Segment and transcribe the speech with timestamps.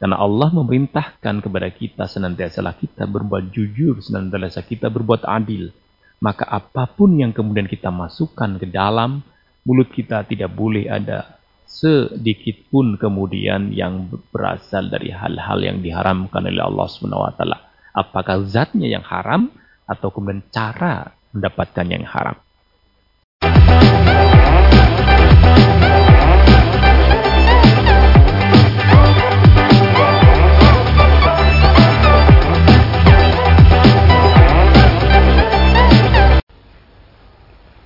[0.00, 5.76] Karena Allah memerintahkan kepada kita senantiasa kita berbuat jujur, senantiasa kita berbuat adil.
[6.24, 9.20] Maka apa pun yang kemudian kita masukkan ke dalam
[9.68, 11.36] mulut kita tidak boleh ada
[11.68, 17.58] sedikit pun kemudian yang berasal dari hal-hal yang diharamkan oleh Allah Subhanahu wa taala.
[17.92, 19.52] Apakah zatnya yang haram
[19.84, 22.40] atau kemudian cara mendapatkan yang haram.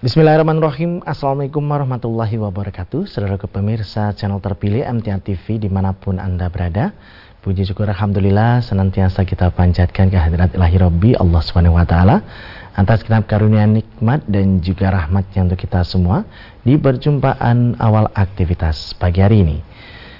[0.04, 1.00] Bismillahirrahmanirrahim.
[1.00, 3.08] Assalamualaikum warahmatullahi wabarakatuh.
[3.08, 6.92] Saudara pemirsa channel terpilih MTA TV di mana pun Anda berada.
[7.40, 11.96] Puji syukur Alhamdulillah senantiasa kita panjatkan kehadirat ilahi Rabbi Allah SWT
[12.76, 16.28] Atas genap karunia nikmat dan juga rahmatnya untuk kita semua
[16.60, 19.64] Di perjumpaan awal aktivitas pagi hari ini.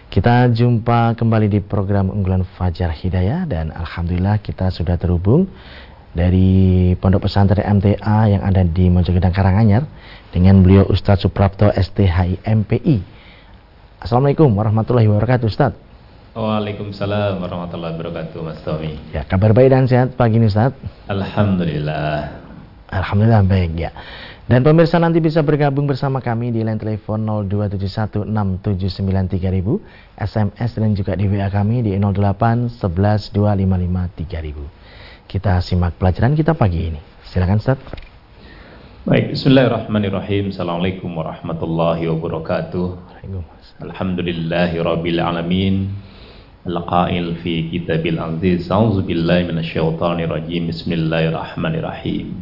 [0.08, 5.44] Kita jumpa kembali di program unggulan Fajar Hidayah Dan Alhamdulillah kita sudah terhubung
[6.14, 9.82] dari Pondok Pesantren MTA yang ada di Mojokerto Karanganyar
[10.30, 13.02] dengan beliau Ustadz Suprapto STHI MPI.
[13.98, 15.82] Assalamualaikum warahmatullahi wabarakatuh Ustadz.
[16.34, 18.94] Waalaikumsalam warahmatullahi wabarakatuh Mas Tommy.
[19.10, 20.78] Ya, kabar baik dan sehat pagi ini Ustadz.
[21.10, 22.46] Alhamdulillah.
[22.94, 23.90] Alhamdulillah baik ya.
[24.44, 31.24] Dan pemirsa nanti bisa bergabung bersama kami di line telepon 02716793000, SMS dan juga di
[31.32, 34.83] WA kami di 08 11 255
[35.34, 37.02] kita simak pelajaran kita pagi ini.
[37.26, 37.82] Silakan Ustaz.
[39.02, 40.54] Baik, bismillahirrahmanirrahim.
[40.54, 43.18] Assalamualaikum warahmatullahi wabarakatuh.
[43.82, 45.90] Alhamdulillahi rabbil alamin.
[46.62, 48.70] Al-qail fi kitabil aziz.
[48.70, 50.70] A'udzu billahi minasyaitonir rajim.
[50.70, 52.38] Bismillahirrahmanirrahim.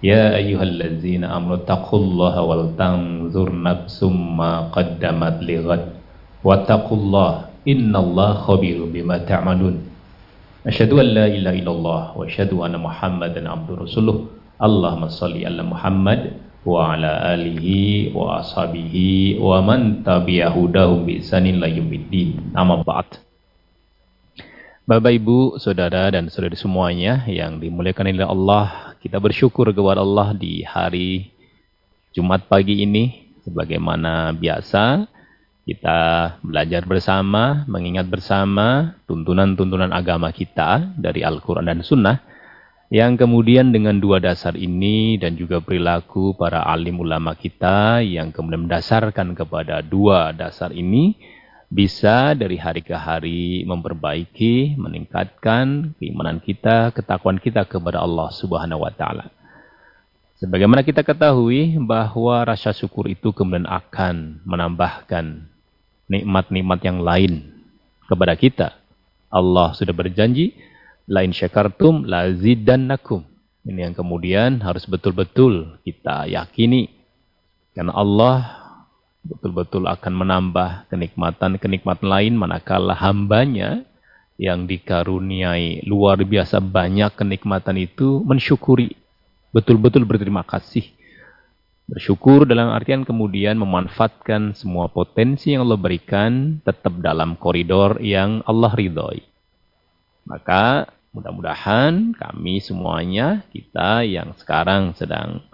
[0.00, 5.92] Ya ayyuhalladzina amanu taqullaha wal tanzur nafsum ma qaddamat lighad.
[6.40, 9.93] Wattaqullaha innallaha khabirum bima ta'malun.
[10.64, 14.32] Asyhadu an la ilaha illallah wa asyhadu anna Muhammadan abduhu rasuluh.
[14.56, 21.68] Allahumma shalli ala Muhammad wa ala alihi wa ashabihi wa man tabi'ahudahum bi ihsanin la
[21.68, 22.56] yaumiddin.
[22.56, 23.20] Amma ba'd.
[24.88, 30.64] Bapak Ibu, Saudara dan Saudari semuanya yang dimuliakan oleh Allah, kita bersyukur kepada Allah di
[30.64, 31.28] hari
[32.16, 35.12] Jumat pagi ini sebagaimana biasa
[35.64, 35.98] kita
[36.44, 42.20] belajar bersama, mengingat bersama tuntunan-tuntunan agama kita dari Al-Quran dan Sunnah,
[42.92, 48.68] yang kemudian dengan dua dasar ini dan juga perilaku para alim ulama kita yang kemudian
[48.68, 51.16] mendasarkan kepada dua dasar ini,
[51.72, 58.92] bisa dari hari ke hari memperbaiki, meningkatkan keimanan kita, ketakuan kita kepada Allah Subhanahu wa
[58.92, 59.32] taala.
[60.44, 65.53] Sebagaimana kita ketahui bahwa rasa syukur itu kemudian akan menambahkan
[66.08, 67.52] nikmat-nikmat yang lain
[68.06, 68.68] kepada kita.
[69.32, 70.54] Allah sudah berjanji,
[71.08, 73.24] lain syakartum lazidannakum.
[73.64, 76.92] Ini yang kemudian harus betul-betul kita yakini.
[77.72, 78.36] Karena Allah
[79.24, 83.82] betul-betul akan menambah kenikmatan-kenikmatan lain manakala hambanya
[84.36, 88.94] yang dikaruniai luar biasa banyak kenikmatan itu mensyukuri.
[89.50, 90.84] Betul-betul berterima kasih
[91.84, 98.72] Bersyukur dalam artian kemudian memanfaatkan semua potensi yang Allah berikan tetap dalam koridor yang Allah
[98.72, 99.20] ridhoi.
[100.24, 105.44] Maka mudah-mudahan kami semuanya, kita yang sekarang sedang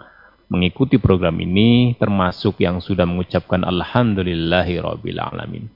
[0.47, 5.67] mengikuti program ini termasuk yang sudah mengucapkan Alhamdulillahi Rabbil Alamin.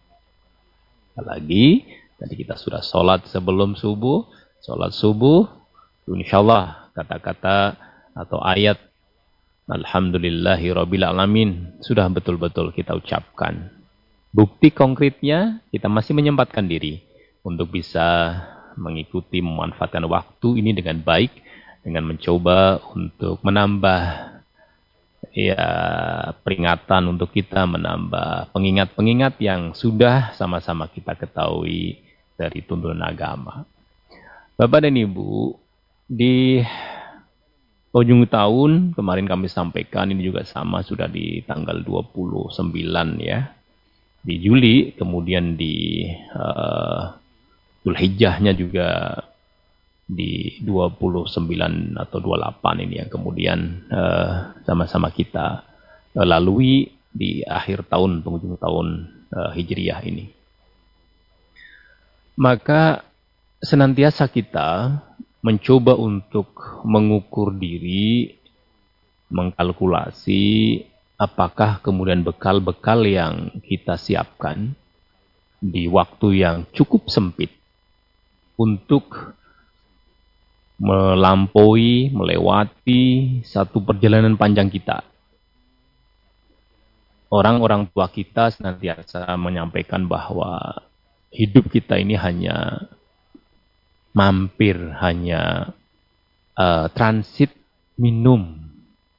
[1.19, 1.83] Lagi,
[2.15, 4.23] tadi kita sudah sholat sebelum subuh,
[4.63, 5.51] sholat subuh,
[6.15, 7.75] insya Allah kata-kata
[8.15, 8.79] atau ayat
[9.65, 11.81] Alhamdulillahi Rabbil Alamin.
[11.81, 13.73] Sudah betul-betul kita ucapkan.
[14.29, 17.01] Bukti konkretnya, kita masih menyempatkan diri
[17.41, 18.37] untuk bisa
[18.77, 21.33] mengikuti, memanfaatkan waktu ini dengan baik,
[21.81, 24.01] dengan mencoba untuk menambah
[25.33, 25.65] ya
[26.45, 32.05] peringatan untuk kita, menambah pengingat-pengingat yang sudah sama-sama kita ketahui
[32.37, 33.65] dari tuntunan agama.
[34.59, 35.57] Bapak dan Ibu,
[36.05, 36.61] di
[37.95, 42.75] ujung tahun kemarin kami sampaikan ini juga sama sudah di tanggal 29
[43.23, 43.55] ya
[44.19, 46.03] di Juli kemudian di
[46.35, 47.15] uh,
[48.51, 49.21] juga
[50.05, 53.59] di 29 atau 28 ini yang kemudian
[53.89, 55.63] uh, sama-sama kita
[56.19, 58.87] uh, lalui di akhir tahun penghujung tahun
[59.31, 60.29] uh, Hijriah ini.
[62.35, 63.07] Maka
[63.63, 64.99] senantiasa kita
[65.45, 68.33] mencoba untuk mengukur diri,
[69.29, 70.81] mengkalkulasi
[71.21, 74.73] apakah kemudian bekal-bekal yang kita siapkan
[75.61, 77.53] di waktu yang cukup sempit
[78.57, 79.37] untuk
[80.81, 83.03] melampaui, melewati
[83.45, 85.05] satu perjalanan panjang kita.
[87.29, 90.81] Orang-orang tua kita senantiasa menyampaikan bahwa
[91.29, 92.89] hidup kita ini hanya
[94.15, 95.75] mampir, hanya
[96.55, 97.51] uh, transit
[97.99, 98.55] minum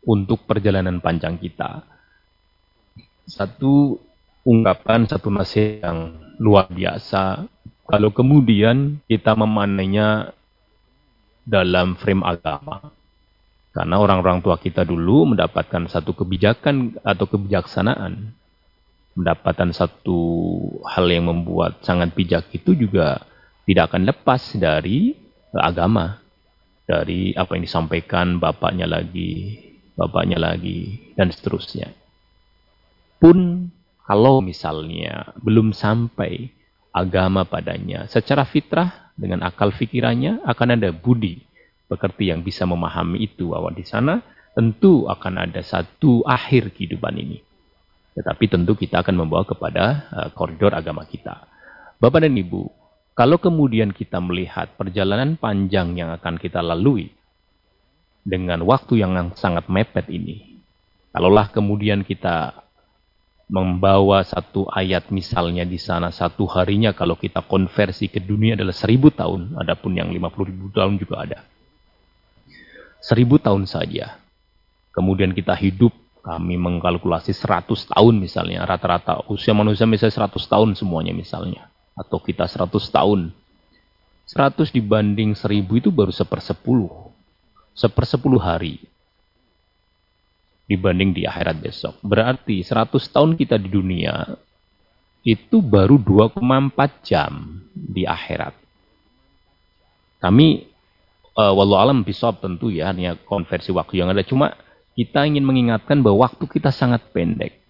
[0.01, 1.85] untuk perjalanan panjang kita.
[3.29, 4.01] Satu
[4.47, 6.01] ungkapan, satu nasihat yang
[6.41, 7.45] luar biasa.
[7.87, 10.33] Kalau kemudian kita memanainya
[11.47, 12.91] dalam frame agama.
[13.77, 18.33] Karena orang-orang tua kita dulu mendapatkan satu kebijakan atau kebijaksanaan.
[19.13, 20.19] Mendapatkan satu
[20.89, 23.21] hal yang membuat sangat bijak itu juga
[23.67, 25.13] tidak akan lepas dari
[25.53, 26.23] agama.
[26.87, 29.59] Dari apa yang disampaikan bapaknya lagi,
[29.99, 31.91] bapaknya lagi, dan seterusnya.
[33.19, 33.67] Pun
[34.07, 36.47] kalau misalnya belum sampai
[36.95, 41.43] agama padanya secara fitrah dengan akal fikirannya akan ada budi
[41.91, 44.23] pekerti yang bisa memahami itu bahwa di sana
[44.55, 47.43] tentu akan ada satu akhir kehidupan ini.
[48.17, 51.45] Tetapi tentu kita akan membawa kepada uh, koridor agama kita.
[52.01, 52.65] Bapak dan Ibu,
[53.17, 57.17] kalau kemudian kita melihat perjalanan panjang yang akan kita lalui
[58.21, 60.61] dengan waktu yang sangat mepet ini,
[61.17, 62.61] kalaulah kemudian kita
[63.47, 69.09] membawa satu ayat misalnya di sana satu harinya kalau kita konversi ke dunia adalah seribu
[69.09, 71.39] tahun, adapun yang lima puluh ribu tahun juga ada.
[73.01, 74.19] Seribu tahun saja.
[74.91, 75.95] Kemudian kita hidup,
[76.27, 81.71] kami mengkalkulasi seratus tahun misalnya, rata-rata usia manusia misalnya seratus tahun semuanya misalnya.
[81.97, 83.33] Atau kita seratus tahun.
[84.29, 87.11] Seratus dibanding seribu itu baru sepersepuluh.
[87.73, 88.85] Sepersepuluh hari
[90.67, 91.95] dibanding di akhirat besok.
[92.03, 94.35] Berarti 100 tahun kita di dunia
[95.27, 96.43] itu baru 2,4
[97.07, 98.55] jam di akhirat.
[100.23, 100.67] Kami
[101.39, 104.55] uh, wallahu alam bisawab tentu ya hanya konversi waktu yang ada cuma
[104.97, 107.61] kita ingin mengingatkan bahwa waktu kita sangat pendek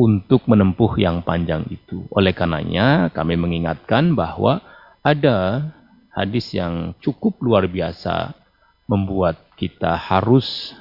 [0.00, 2.08] untuk menempuh yang panjang itu.
[2.08, 4.64] Oleh karenanya kami mengingatkan bahwa
[5.04, 5.68] ada
[6.16, 8.32] hadis yang cukup luar biasa
[8.88, 10.72] membuat kita harus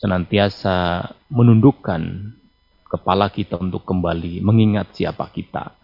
[0.00, 2.32] senantiasa menundukkan
[2.88, 5.76] kepala kita untuk kembali mengingat siapa kita.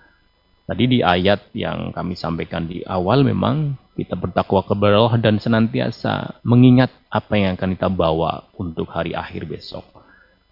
[0.65, 6.41] Tadi di ayat yang kami sampaikan di awal memang kita bertakwa kepada Allah dan senantiasa
[6.41, 9.94] mengingat apa yang akan kita bawa untuk hari akhir besok.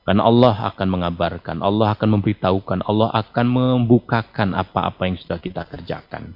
[0.02, 6.34] Karena Allah akan mengabarkan, Allah akan memberitahukan, Allah akan membukakan apa-apa yang sudah kita kerjakan.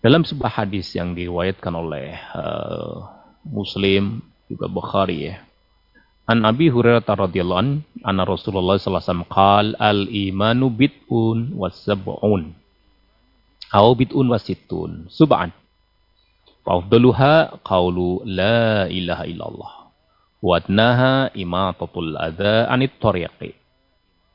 [0.00, 3.08] Dalam sebuah hadis yang diriwayatkan oleh uh,
[3.44, 5.44] Muslim juga Bukhari ya,
[6.24, 11.68] An Abi Hurairah radhiyallahu an, anna Rasulullah sallallahu alaihi wasallam qala al imanu bid'un wa
[11.68, 12.56] sab'un.
[13.68, 15.12] Aw bid'un wa sittun.
[15.12, 15.52] Sub'an.
[16.64, 19.83] Fa'afdaluha qawlu la ilaha illallah.
[20.44, 23.56] Wa adnaha imatatul adha anit tariqi.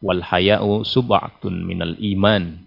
[0.02, 2.66] Wal haya'u sub'atun minal iman.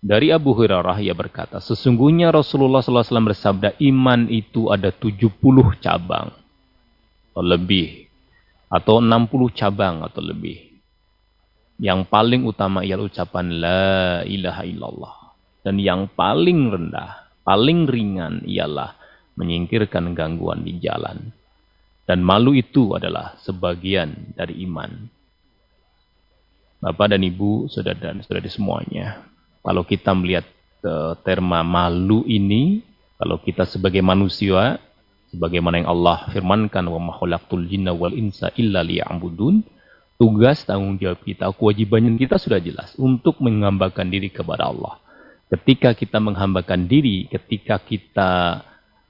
[0.00, 5.26] Dari Abu Hurairah ia berkata, sesungguhnya Rasulullah SAW bersabda, iman itu ada 70
[5.82, 6.32] cabang
[7.34, 8.08] atau lebih
[8.70, 10.80] atau 60 cabang atau lebih.
[11.82, 15.14] Yang paling utama ialah ucapan la ilaha illallah
[15.62, 18.98] dan yang paling rendah, paling ringan ialah
[19.38, 21.37] menyingkirkan gangguan di jalan.
[22.08, 24.88] Dan malu itu adalah sebagian dari iman.
[26.80, 29.28] Bapak dan Ibu, saudara dan saudari semuanya,
[29.60, 30.48] kalau kita melihat
[30.88, 32.80] uh, terma malu ini,
[33.20, 34.80] kalau kita sebagai manusia
[35.28, 39.60] sebagaimana yang Allah firmankan wa ma khalaqtul jinna wal insa illa liya'budun
[40.16, 44.96] tugas tanggung jawab kita kewajiban kita sudah jelas untuk menghambakan diri kepada Allah
[45.52, 48.64] ketika kita menghambakan diri ketika kita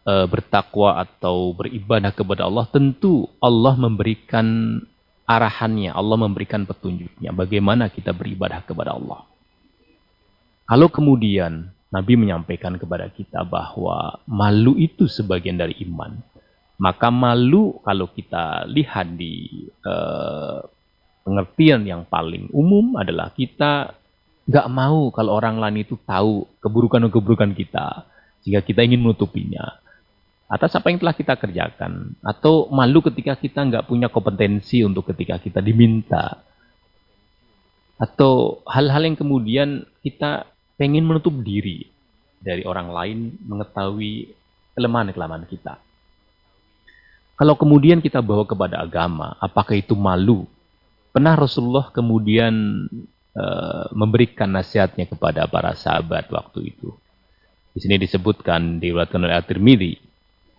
[0.08, 4.80] e, bertakwa atau beribadah kepada Allah tentu Allah memberikan
[5.28, 9.28] arahannya Allah memberikan petunjuknya bagaimana kita beribadah kepada Allah
[10.64, 16.20] kalau kemudian Nabi menyampaikan kepada kita bahwa malu itu sebagian dari iman.
[16.78, 20.60] Maka malu kalau kita lihat di uh,
[21.24, 23.96] pengertian yang paling umum adalah kita
[24.44, 28.08] nggak mau kalau orang lain itu tahu keburukan-keburukan kita
[28.46, 29.76] jika kita ingin menutupinya
[30.48, 35.36] atas apa yang telah kita kerjakan atau malu ketika kita nggak punya kompetensi untuk ketika
[35.36, 36.40] kita diminta
[38.00, 40.48] atau hal-hal yang kemudian kita
[40.80, 41.92] pengen menutup diri
[42.40, 44.32] dari orang lain mengetahui
[44.72, 45.76] kelemahan-kelemahan kita.
[47.36, 50.48] Kalau kemudian kita bawa kepada agama, apakah itu malu?
[51.12, 52.86] Pernah Rasulullah kemudian
[53.36, 56.94] uh, memberikan nasihatnya kepada para sahabat waktu itu.
[57.74, 60.07] Di sini disebutkan di oleh At-Tirmidzi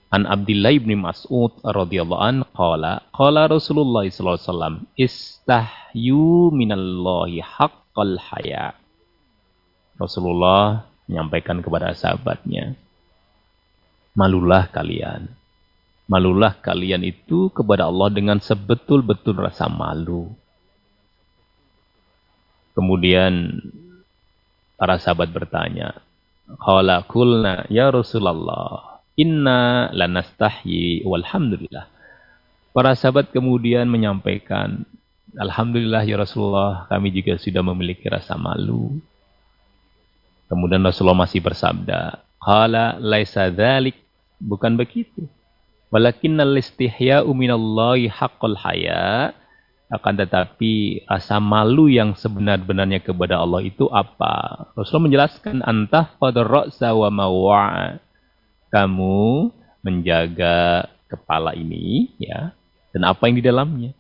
[0.09, 8.17] An Abdullah bin Mas'ud radhiyallahu an qala qala Rasulullah sallallahu alaihi wasallam istahyu minallahi haqqal
[8.17, 8.73] haya.
[10.01, 12.73] Rasulullah menyampaikan kepada sahabatnya,
[14.17, 15.29] malulah kalian.
[16.09, 20.33] Malulah kalian itu kepada Allah dengan sebetul-betul rasa malu.
[22.73, 23.61] Kemudian
[24.73, 26.01] para sahabat bertanya,
[26.57, 28.88] Qala kulna ya Rasulullah,
[29.19, 31.91] Inna lanastahyi walhamdulillah.
[32.71, 34.87] Para sahabat kemudian menyampaikan,
[35.35, 38.97] Alhamdulillah ya Rasulullah, kami juga sudah memiliki rasa malu.
[40.47, 43.99] Kemudian Rasulullah masih bersabda, Qala laisa dhalik,
[44.39, 45.27] bukan begitu.
[45.91, 49.35] Walakinnal istihya'u minallahi haqqal haya,
[49.91, 54.69] akan tetapi rasa malu yang sebenar-benarnya kepada Allah itu apa?
[54.73, 58.08] Rasulullah menjelaskan antah pada ra'sa wa mawa'a
[58.69, 59.49] kamu
[59.81, 62.53] menjaga kepala ini ya
[62.93, 63.91] dan apa yang di dalamnya.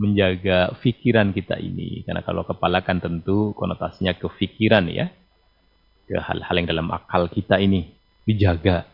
[0.00, 5.12] Menjaga pikiran kita ini karena kalau kepala kan tentu konotasinya ke pikiran ya
[6.10, 7.92] ke hal-hal yang dalam akal kita ini
[8.26, 8.88] dijaga.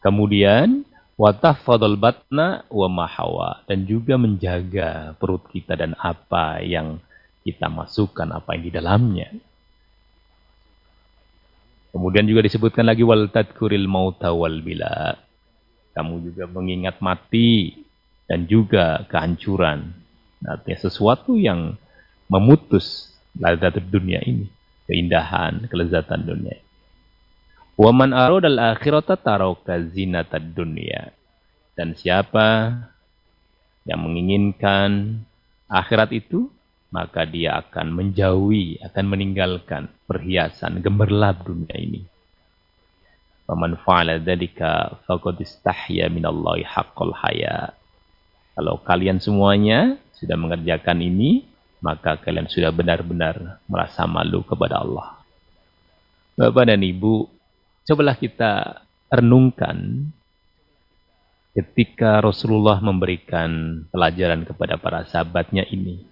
[0.00, 0.88] Kemudian
[1.20, 7.02] watahfadul batna wa mahawa dan juga menjaga perut kita dan apa yang
[7.44, 9.28] kita masukkan apa yang di dalamnya
[11.92, 15.20] Kemudian juga disebutkan lagi wal tadkuril mauta wal bila.
[15.92, 17.84] Kamu juga mengingat mati
[18.24, 19.92] dan juga kehancuran.
[20.40, 21.76] Artinya sesuatu yang
[22.32, 24.48] memutus lazat dunia ini.
[24.88, 26.58] Keindahan, kelezatan dunia.
[27.76, 31.12] Wa man aradal akhirata taraka zinatad dunia.
[31.76, 32.72] Dan siapa
[33.84, 35.20] yang menginginkan
[35.68, 36.48] akhirat itu
[36.92, 42.04] maka dia akan menjauhi, akan meninggalkan perhiasan gemerlap dunia ini.
[43.48, 47.72] Faman fa'ala dzalika faqad istahya minallahi haqqal haya.
[48.52, 51.48] Kalau kalian semuanya sudah mengerjakan ini,
[51.80, 55.16] maka kalian sudah benar-benar merasa malu kepada Allah.
[56.36, 57.26] Bapak dan Ibu,
[57.88, 60.08] cobalah kita renungkan
[61.56, 66.11] ketika Rasulullah memberikan pelajaran kepada para sahabatnya ini.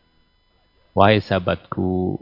[0.90, 2.18] Wahai sahabatku,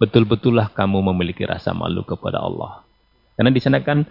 [0.00, 2.82] betul-betullah kamu memiliki rasa malu kepada Allah.
[3.36, 4.08] Karena di sana kan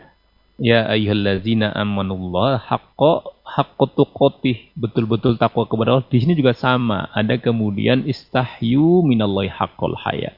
[0.62, 6.06] ya ayyuhallazina amanullah haqqa haqqa tuqatih betul-betul takwa kepada Allah.
[6.06, 10.38] Di sini juga sama, ada kemudian istahyu minallahi haqqal haya.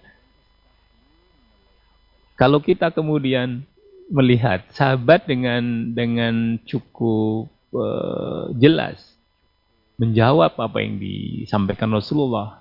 [2.39, 3.67] Kalau kita kemudian
[4.07, 8.99] melihat sahabat dengan dengan cukup uh, jelas
[10.01, 12.59] menjawab apa yang disampaikan Rasulullah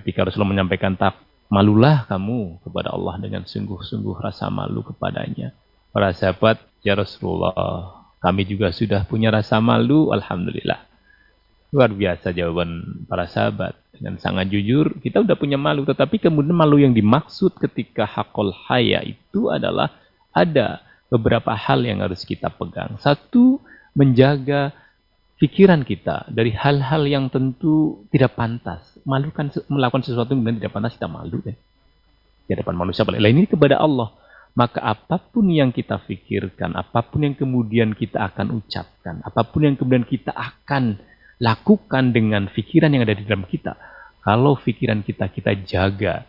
[0.00, 1.20] ketika Rasulullah menyampaikan tak
[1.52, 5.54] malulah kamu kepada Allah dengan sungguh-sungguh rasa malu kepadanya.
[5.94, 7.54] Para sahabat, ya Rasulullah,
[8.18, 10.82] kami juga sudah punya rasa malu, Alhamdulillah.
[11.70, 13.78] Luar biasa jawaban para sahabat.
[13.94, 15.86] Dengan sangat jujur, kita sudah punya malu.
[15.86, 19.94] Tetapi kemudian malu yang dimaksud ketika hakol haya itu adalah
[20.34, 22.98] ada beberapa hal yang harus kita pegang.
[22.98, 23.62] Satu,
[23.94, 24.74] menjaga
[25.38, 28.82] pikiran kita dari hal-hal yang tentu tidak pantas.
[29.04, 31.56] Malu kan melakukan sesuatu yang tidak pantas kita malu kan.
[32.44, 34.12] Di hadapan manusia lain ini kepada Allah.
[34.54, 39.66] Maka apa pun yang kita pikirkan, apa pun yang kemudian kita akan ucapkan, apa pun
[39.66, 40.94] yang kemudian kita akan
[41.42, 43.74] lakukan dengan pikiran yang ada di dalam kita.
[44.22, 46.22] Kalau pikiran kita kita jaga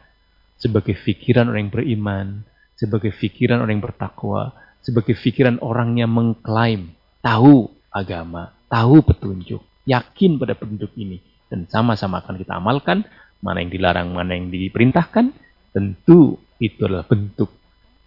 [0.57, 2.27] sebagai pikiran orang yang beriman,
[2.73, 10.37] sebagai pikiran orang yang bertakwa, sebagai pikiran orang yang mengklaim tahu agama, tahu petunjuk, yakin
[10.41, 13.05] pada petunjuk ini, dan sama-sama akan kita amalkan,
[13.39, 15.31] mana yang dilarang, mana yang diperintahkan,
[15.75, 17.51] tentu itu adalah bentuk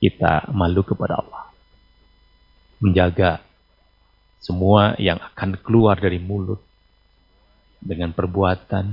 [0.02, 1.44] kita malu kepada Allah.
[2.78, 3.42] Menjaga
[4.38, 6.62] semua yang akan keluar dari mulut
[7.82, 8.86] dengan perbuatan,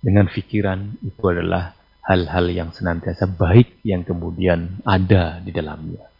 [0.00, 1.76] dengan pikiran, itu adalah
[2.06, 6.15] hal-hal yang senantiasa baik yang kemudian ada di dalamnya.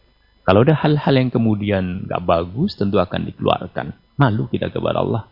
[0.47, 3.91] Kalau ada hal-hal yang kemudian gak bagus, tentu akan dikeluarkan.
[4.15, 5.27] Malu kita kepada Allah.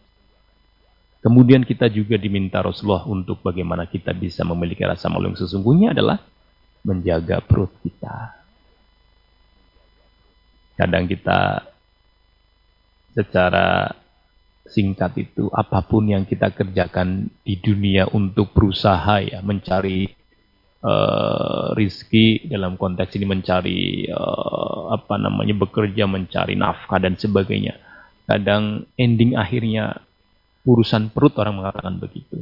[1.23, 6.19] Kemudian kita juga diminta Rasulullah untuk bagaimana kita bisa memiliki rasa malu yang sesungguhnya adalah
[6.83, 8.45] menjaga perut kita.
[10.75, 11.63] Kadang kita
[13.15, 13.95] secara
[14.67, 20.11] singkat itu apa pun yang kita kerjakan di dunia untuk berusaha ya mencari
[20.85, 27.81] uh, rizki dalam konteks ini mencari uh, apa namanya bekerja mencari nafkah dan sebagainya
[28.25, 30.01] Kadang ending akhirnya
[30.65, 32.41] urusan perut orang mengatakan begitu.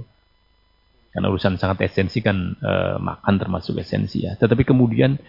[1.12, 4.34] Karena urusan sangat esensi kan e, makan termasuk esensi ya.
[4.40, 5.20] Tetapi kemudian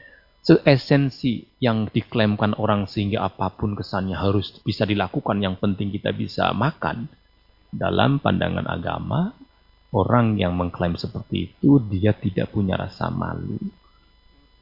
[0.64, 6.54] esensi yang diklaimkan orang sehingga apa pun kesannya harus bisa dilakukan yang penting kita bisa
[6.54, 7.10] makan.
[7.74, 9.34] Dalam pandangan agama,
[9.94, 13.62] orang yang mengklaim seperti itu dia tidak punya rasa malu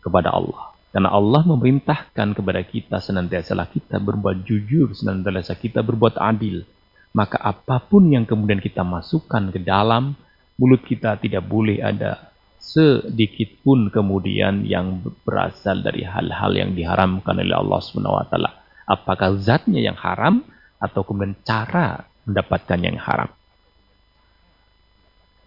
[0.04, 0.76] kepada Allah.
[0.92, 6.68] Karena Allah memerintahkan kepada kita senantiasa kita berbuat jujur, senantiasa kita berbuat adil.
[7.16, 10.12] Maka apa pun yang kemudian kita masukkan ke dalam
[10.60, 12.28] mulut kita tidak boleh ada
[12.60, 18.50] sedikit pun kemudian yang berasal dari hal-hal yang diharamkan oleh Allah Subhanahu wa taala.
[18.84, 20.44] Apakah zatnya yang haram
[20.76, 23.30] atau kemudian cara mendapatkan yang haram.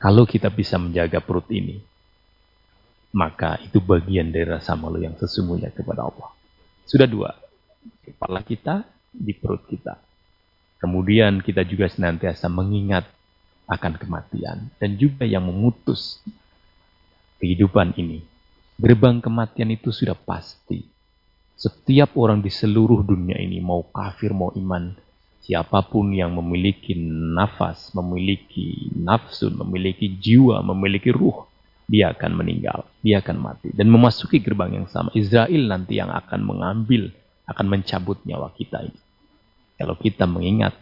[0.05, 1.81] Kalau kita bisa menjaga perut ini,
[3.17, 6.29] maka itu bagian dari rasa malu yang sesungguhnya kepada Allah.
[6.85, 7.33] Sudah dua,
[8.05, 9.97] kepala kita di perut kita.
[10.77, 13.09] Kemudian kita juga senantiasa mengingat
[13.65, 16.21] akan kematian dan juga yang memutus
[17.41, 18.21] kehidupan ini.
[18.77, 20.85] Gerbang kematian itu sudah pasti.
[21.57, 24.93] Setiap orang di seluruh dunia ini, mau kafir, mau iman,
[25.45, 26.97] siapa pun yang memiliki
[27.37, 31.45] nafas, memiliki nafsu, memiliki jiwa, memiliki ruh,
[31.85, 35.13] dia akan meninggal, dia akan mati dan memasuki gerbang yang sama.
[35.13, 37.13] Israel nanti yang akan mengambil,
[37.45, 38.99] akan mencabut nyawa kita ini.
[39.77, 40.73] Kalau kita mengingat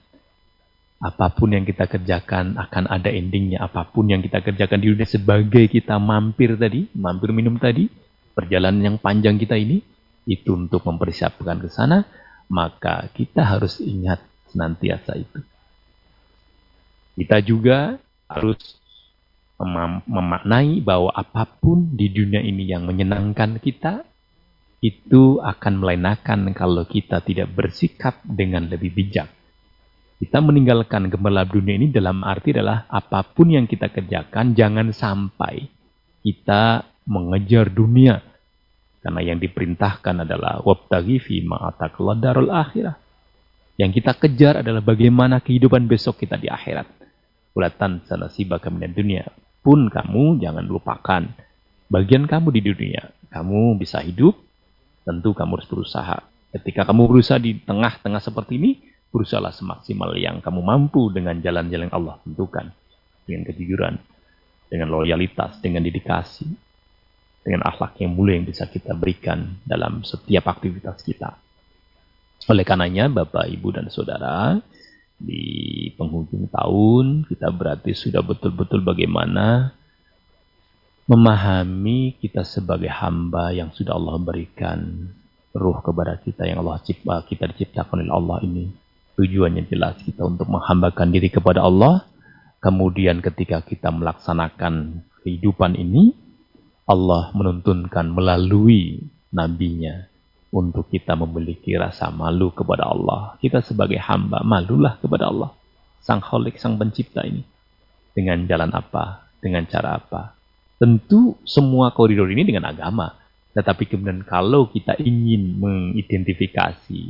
[1.03, 3.67] apa pun yang kita kerjakan akan ada endingnya.
[3.67, 7.91] Apa pun yang kita kerjakan di dunia sebagai kita mampir tadi, mampir minum tadi,
[8.31, 9.83] perjalanan yang panjang kita ini
[10.23, 12.07] itu untuk mempersiapkan ke sana,
[12.47, 14.23] maka kita harus ingat
[14.53, 15.41] senantiasa itu.
[17.17, 17.97] Kita juga
[18.29, 18.57] harus
[19.61, 24.05] mem memaknai bahwa apa pun di dunia ini yang menyenangkan kita,
[24.83, 29.31] itu akan melenakan kalau kita tidak bersikap dengan lebih bijak.
[30.19, 35.67] Kita meninggalkan gemerlap dunia ini dalam arti adalah apa pun yang kita kerjakan, jangan sampai
[36.23, 38.23] kita mengejar dunia.
[39.03, 41.43] Karena yang diperintahkan adalah wabtaghi fi
[42.23, 43.02] darul akhirah.
[43.73, 46.85] Yang kita kejar adalah bagaimana kehidupan besok kita di akhirat.
[47.53, 49.29] Ulatan sanasiba kami dunia
[49.63, 51.23] pun kamu jangan lupakan
[51.87, 53.03] bagian kamu di dunia.
[53.33, 54.37] Kamu bisa hidup,
[55.05, 56.17] tentu kamu harus berusaha.
[56.53, 58.71] Ketika kamu berusaha di tengah-tengah seperti ini,
[59.09, 62.69] berusahalah semaksimal yang kamu mampu dengan jalan-jalan Allah tentukan.
[63.25, 63.95] Dengan kejujuran,
[64.69, 66.45] dengan loyalitas, dengan dedikasi,
[67.41, 71.42] dengan akhlak yang mulia yang bisa kita berikan dalam setiap aktivitas kita.
[72.51, 74.59] Oleh karenanya, Bapak, Ibu, dan Saudara,
[75.23, 79.71] di penghujung tahun kita berarti sudah betul-betul bagaimana
[81.07, 85.07] memahami kita sebagai hamba yang sudah Allah berikan
[85.55, 88.65] ruh kepada kita yang Allah cipta kita diciptakan oleh Allah ini.
[89.15, 92.03] Tujuannya jelas kita untuk menghambakan diri kepada Allah.
[92.59, 96.15] Kemudian ketika kita melaksanakan kehidupan ini
[96.83, 100.12] Allah menuntunkan melalui nabinya
[100.53, 103.33] untuk kita memiliki rasa malu kepada Allah.
[103.41, 105.49] Kita sebagai hamba malulah kepada Allah.
[105.97, 107.41] Sang kholik, sang pencipta ini.
[108.13, 109.33] Dengan jalan apa?
[109.41, 110.37] Dengan cara apa?
[110.77, 113.17] Tentu semua koridor ini dengan agama.
[113.57, 117.01] Tetapi kemudian kalau kita ingin mengidentifikasi,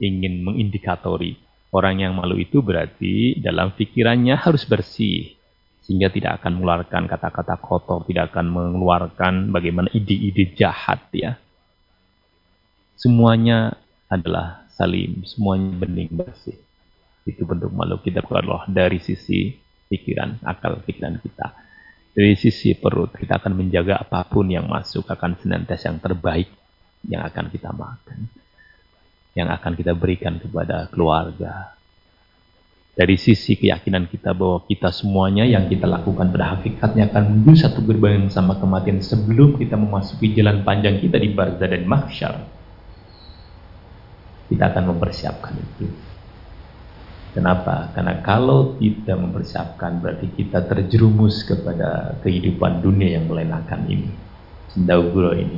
[0.00, 1.36] ingin mengindikatori,
[1.76, 5.36] orang yang malu itu berarti dalam pikirannya harus bersih.
[5.84, 11.36] Sehingga tidak akan mengeluarkan kata-kata kotor, tidak akan mengeluarkan bagaimana ide-ide jahat ya
[13.02, 13.74] semuanya
[14.06, 16.54] adalah salim, semuanya bening bersih.
[17.26, 19.50] Itu bentuk makhluk kita Allah dari sisi
[19.90, 21.50] pikiran, akal pikiran kita.
[22.12, 26.48] Dari sisi perut, kita akan menjaga apa pun yang masuk akan senantiasa yang terbaik
[27.08, 28.30] yang akan kita makan.
[29.34, 31.74] Yang akan kita berikan kepada keluarga.
[32.92, 37.80] Dari sisi keyakinan kita bahwa kita semuanya yang kita lakukan pada hakikatnya akan menuju satu
[37.88, 42.61] gerbang sama kematian sebelum kita memasuki jalan panjang kita di barzah dan mahsyar
[44.52, 45.88] kita akan mempersiapkan itu.
[47.32, 47.88] Kenapa?
[47.96, 54.12] Karena kalau tidak mempersiapkan berarti kita terjerumus kepada kehidupan dunia yang melenakan ini.
[54.68, 55.56] Sendauguro ini.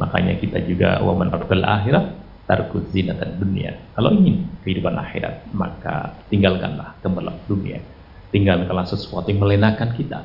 [0.00, 2.16] Makanya kita juga waman arbal akhirat
[2.48, 3.76] tarkut dan dunia.
[3.92, 7.84] Kalau ingin kehidupan akhirat, maka tinggalkanlah gemerlap dunia.
[8.32, 10.24] Tinggalkanlah sesuatu yang melenakan kita.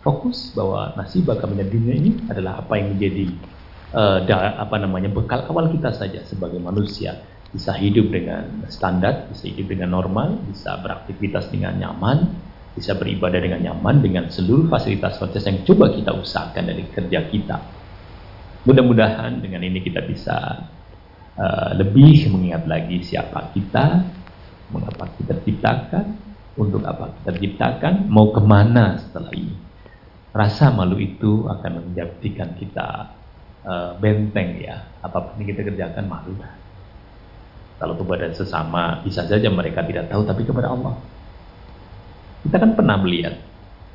[0.00, 3.30] Fokus bahwa nasib kami dunia ini adalah apa yang menjadi
[3.94, 4.18] uh,
[4.58, 7.20] apa namanya bekal awal kita saja sebagai manusia
[7.52, 12.32] bisa hidup dengan standar, bisa hidup dengan normal, bisa beraktivitas dengan nyaman,
[12.72, 17.56] bisa beribadah dengan nyaman dengan seluruh fasilitas-fasilitas yang coba kita usahakan dari kerja kita.
[18.64, 20.64] Mudah-mudahan dengan ini kita bisa
[21.36, 24.00] uh, lebih mengingat lagi siapa kita,
[24.72, 26.06] mengapa kita ciptakan,
[26.56, 29.56] untuk apa kita ciptakan, mau ke mana setelah ini.
[30.32, 33.12] rasa malu itu akan menjadikan kita
[33.68, 34.80] uh, benteng ya.
[35.04, 36.32] Apa pun yang kita kerjakan malu.
[37.82, 40.94] Kalau kepada sesama bisa saja mereka tidak tahu, tapi kepada Allah.
[42.46, 43.42] Kita kan pernah melihat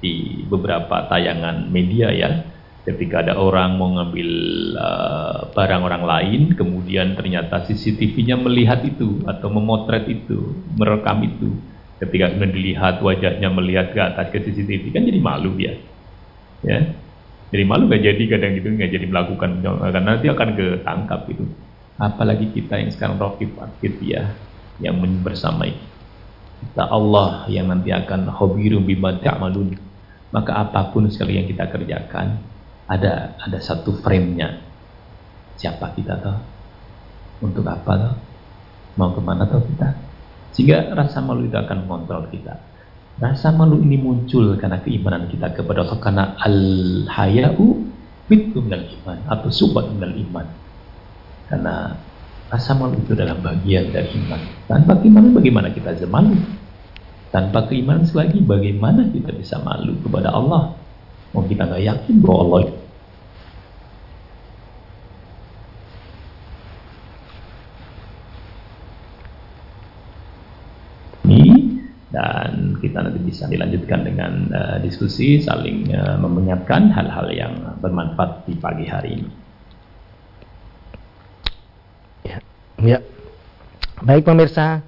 [0.04, 2.44] di beberapa tayangan media ya,
[2.84, 4.30] ketika ada orang mau ngambil
[4.76, 11.56] uh, barang orang lain, kemudian ternyata CCTV-nya melihat itu atau memotret itu, merekam itu.
[12.04, 15.80] Ketika kemudian wajahnya melihat ke atas ke CCTV kan jadi malu dia,
[16.60, 16.92] ya.
[17.56, 21.48] Jadi malu gak jadi kadang gitu nggak jadi melakukan karena nanti akan ketangkap itu.
[21.98, 24.38] Apalagi kita yang sekarang rokib aktif ya,
[24.78, 25.74] yang bersamai
[26.58, 29.78] kita Allah yang nanti akan hobirum bima ta'malun.
[30.34, 32.42] Maka apa pun sekali yang kita kerjakan,
[32.90, 34.60] ada ada satu frame-nya.
[35.58, 36.40] Siapa kita tahu?
[37.48, 38.16] Untuk apa tahu?
[38.98, 39.94] Mau ke mana tahu kita?
[40.54, 42.58] Sehingga rasa malu itu akan mengontrol kita.
[43.18, 45.98] Rasa malu ini muncul karena keimanan kita kepada Allah.
[46.02, 47.66] Karena al-haya'u
[48.26, 50.46] bitu minal iman atau subat minal iman.
[51.48, 51.96] Karena
[52.48, 54.42] rasa malu itu adalah bagian dari iman.
[54.68, 56.36] Tanpa keimanan bagaimana kita bisa malu?
[57.32, 60.76] Tanpa keimanan selagi bagaimana kita bisa malu kepada Allah?
[61.36, 62.62] Mau kita nggak yakin bahwa Allah
[71.28, 71.44] ini
[72.16, 78.56] dan kita nanti bisa dilanjutkan dengan uh, diskusi saling uh, mengingatkan hal-hal yang bermanfaat di
[78.56, 79.47] pagi hari ini.
[82.78, 83.02] Ya.
[84.06, 84.86] Baik pemirsa,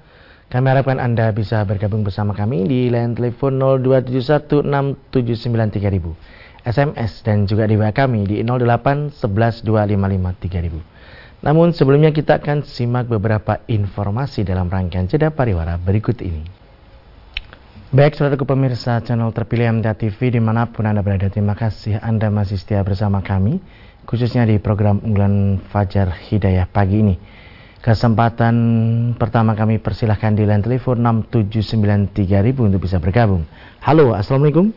[0.54, 6.69] kami harapkan Anda bisa bergabung bersama kami di line telepon 02716793000.
[6.69, 10.86] SMS dan juga di WA kami di 08 11 255 3000.
[11.39, 16.45] Namun sebelumnya kita akan simak beberapa informasi dalam rangkaian jeda pariwara berikut ini.
[17.89, 22.30] Baik saudaraku pemirsa channel terpilih MTA TV di mana pun Anda berada, terima kasih Anda
[22.30, 23.58] masih setia bersama kami,
[24.06, 27.38] khususnya di program unggulan Fajar Hidayah pagi ini.
[27.79, 28.55] Kesempatan
[29.15, 30.99] pertama kami persilahkan di line telepon
[31.31, 33.47] 6793000 untuk bisa bergabung.
[33.79, 34.75] Halo, Assalamualaikum.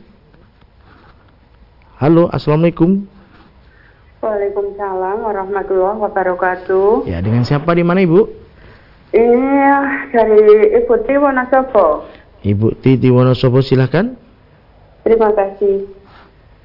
[1.99, 3.11] Halo, Assalamualaikum.
[4.23, 7.11] Waalaikumsalam warahmatullahi wabarakatuh.
[7.11, 8.23] Ya, dengan siapa di mana Ibu?
[9.11, 9.79] Ini ya,
[10.15, 12.07] dari Ibu Ti Wonosobo.
[12.47, 14.15] Ibu Titi Wonosobo silahkan.
[15.03, 15.91] Terima kasih.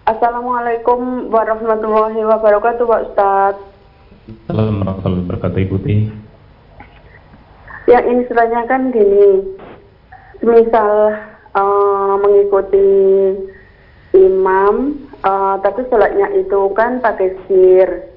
[0.05, 3.61] Assalamualaikum warahmatullahi wabarakatuh Pak Ustadz.
[4.45, 6.26] Assalamualaikum warahmatullahi wabarakatuh Ibu Ti.
[7.87, 9.29] Yang ini ditanyakan gini,
[10.43, 11.15] misal
[11.55, 12.91] uh, mengikuti
[14.11, 18.11] imam uh, tapi sholatnya itu kan pakai sir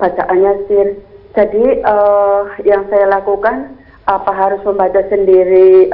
[0.00, 0.88] bacaannya sir.
[1.36, 3.76] Jadi uh, yang saya lakukan
[4.08, 5.88] apa harus membaca sendiri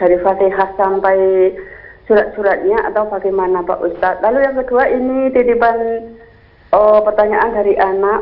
[0.00, 1.16] dari fatihah sampai
[2.08, 6.08] surat-suratnya atau bagaimana Pak Ustadz lalu yang kedua ini titipan
[7.04, 8.20] pertanyaan dari anak.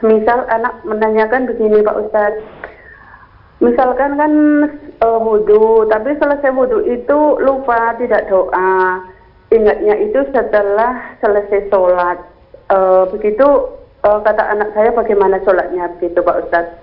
[0.00, 2.55] Misal anak menanyakan begini Pak Ustadz
[3.62, 4.32] misalkan kan
[5.00, 9.00] uh, wudhu tapi selesai wudhu itu lupa tidak doa
[9.50, 12.18] ingatnya itu setelah selesai sholat.
[12.66, 13.46] Uh, begitu
[14.02, 16.78] uh, kata anak saya bagaimana sholatnya begitu Pak Ustadz.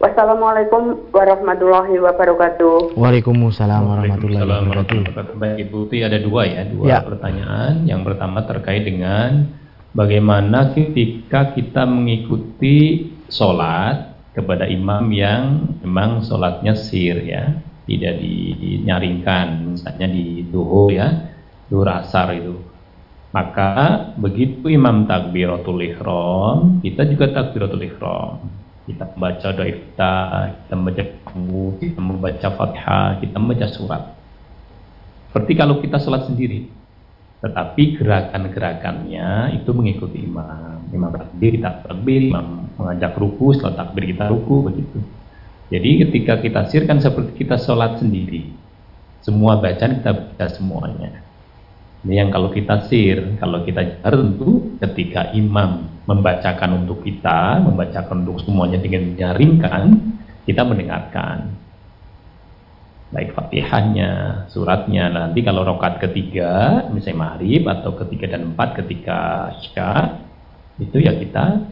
[0.00, 2.96] Wassalamualaikum warahmatullahi wabarakatuh.
[2.96, 5.36] Waalaikumsalam warahmatullahi wabarakatuh.
[5.36, 6.98] Baik Ibu Ti ada dua ya, dua ya.
[7.04, 7.84] pertanyaan.
[7.84, 9.52] Yang pertama terkait dengan
[9.92, 17.54] bagaimana ketika kita mengikuti sholat kepada imam yang memang sholatnya sir ya,
[17.86, 21.08] tidak dinyaringkan, misalnya di duhur ya,
[21.66, 22.54] duhur asar itu.
[23.30, 28.42] Maka begitu imam takbiratul ihram, kita juga takbiratul ihram.
[28.90, 30.12] Kita membaca doa kita
[30.74, 34.02] membaca kamu, kita membaca Fatihah, kita membaca surat.
[35.30, 36.66] Seperti kalau kita sholat sendiri.
[37.40, 40.90] Tetapi gerakan-gerakannya itu mengikuti imam.
[40.90, 44.98] Imam takbir, kita takbir, imam mengajak ruku, setelah takbir kita ruku, begitu.
[45.70, 48.50] Jadi ketika kita sirkan seperti kita sholat sendiri.
[49.20, 51.22] Semua bacaan kita baca semuanya.
[52.00, 58.24] Ini yang kalau kita sir, kalau kita jar tentu ketika imam membacakan untuk kita, membacakan
[58.24, 59.84] untuk semuanya dengan menyaringkan,
[60.48, 61.54] kita mendengarkan.
[63.12, 64.10] Baik fatihahnya,
[64.48, 65.12] suratnya.
[65.12, 69.90] Nanti kalau rokat ketiga, misalnya maghrib atau ketiga dan empat ketika isya,
[70.80, 71.62] itu ya kita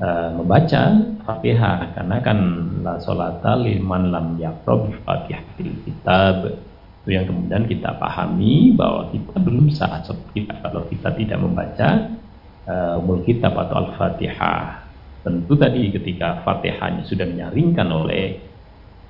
[0.00, 0.82] uh, membaca
[1.24, 1.92] fatihah.
[1.96, 2.38] Karena kan
[2.80, 6.66] la sholata liman lam yakrob fatihatil kitab
[7.06, 12.18] itu yang kemudian kita pahami bahwa kita belum saat kita kalau kita tidak membaca
[12.66, 14.90] uh, umul kitab atau al-fatihah
[15.22, 18.42] tentu tadi ketika fatihahnya sudah menyaringkan oleh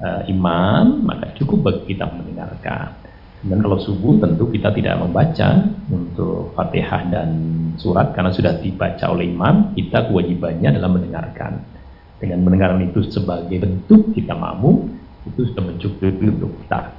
[0.05, 3.05] uh, imam maka cukup bagi kita mendengarkan
[3.46, 7.30] Dan kalau subuh tentu kita tidak membaca untuk Fatihah dan
[7.78, 11.62] surat karena sudah dibaca oleh imam, kita kewajibannya adalah mendengarkan.
[12.18, 14.90] Dengan mendengarkan itu sebagai bentuk kita mampu,
[15.30, 16.90] itu sudah mencukupi untuk kita.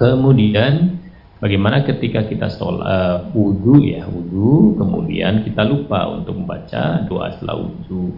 [0.00, 1.00] Kemudian
[1.36, 7.60] bagaimana ketika kita sholat uh, wudhu ya wudhu, kemudian kita lupa untuk membaca doa setelah
[7.60, 8.16] wudhu.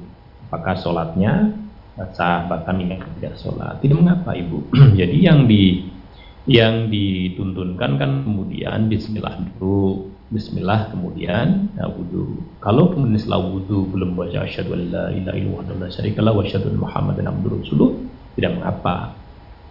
[0.51, 1.51] Apakah sholatnya
[2.15, 3.83] sah bahkan ini tidak sholat?
[3.83, 4.63] Tidak mengapa ibu.
[5.01, 5.94] Jadi yang di
[6.45, 14.17] yang dituntunkan kan kemudian Bismillah dulu Bismillah kemudian ya, wudhu kalau kemudian setelah wudhu belum
[14.17, 17.63] baca asyhadu an la ilaha illallah wa syarikalah wa asyhadu muhammadan abduhu
[18.35, 19.15] tidak mengapa.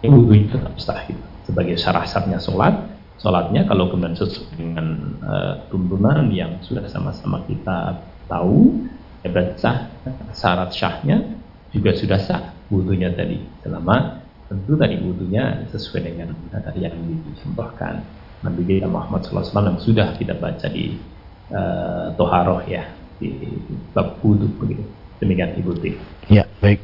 [0.00, 1.20] Ya, itu tetap sah gitu.
[1.48, 2.76] sebagai syarat-syaratnya sholat
[3.20, 8.84] sholatnya kalau kemudian sesuai dengan uh, tuntunan yang sudah sama-sama kita tahu
[9.24, 9.88] ya berarti sah.
[10.32, 11.24] Syarat syahnya
[11.72, 14.23] juga sudah sah wudhunya tadi selama
[14.54, 16.30] tentu tadi wudhunya sesuai dengan
[16.78, 16.94] yang
[17.34, 18.06] dicontohkan
[18.46, 20.94] Nabi kita Muhammad SAW yang sudah kita baca di
[21.50, 22.86] uh, Toharoh ya
[23.18, 23.34] di
[23.90, 24.86] bab wudhu begitu.
[25.18, 25.84] Demikian Ibu T.
[26.30, 26.78] Ya baik.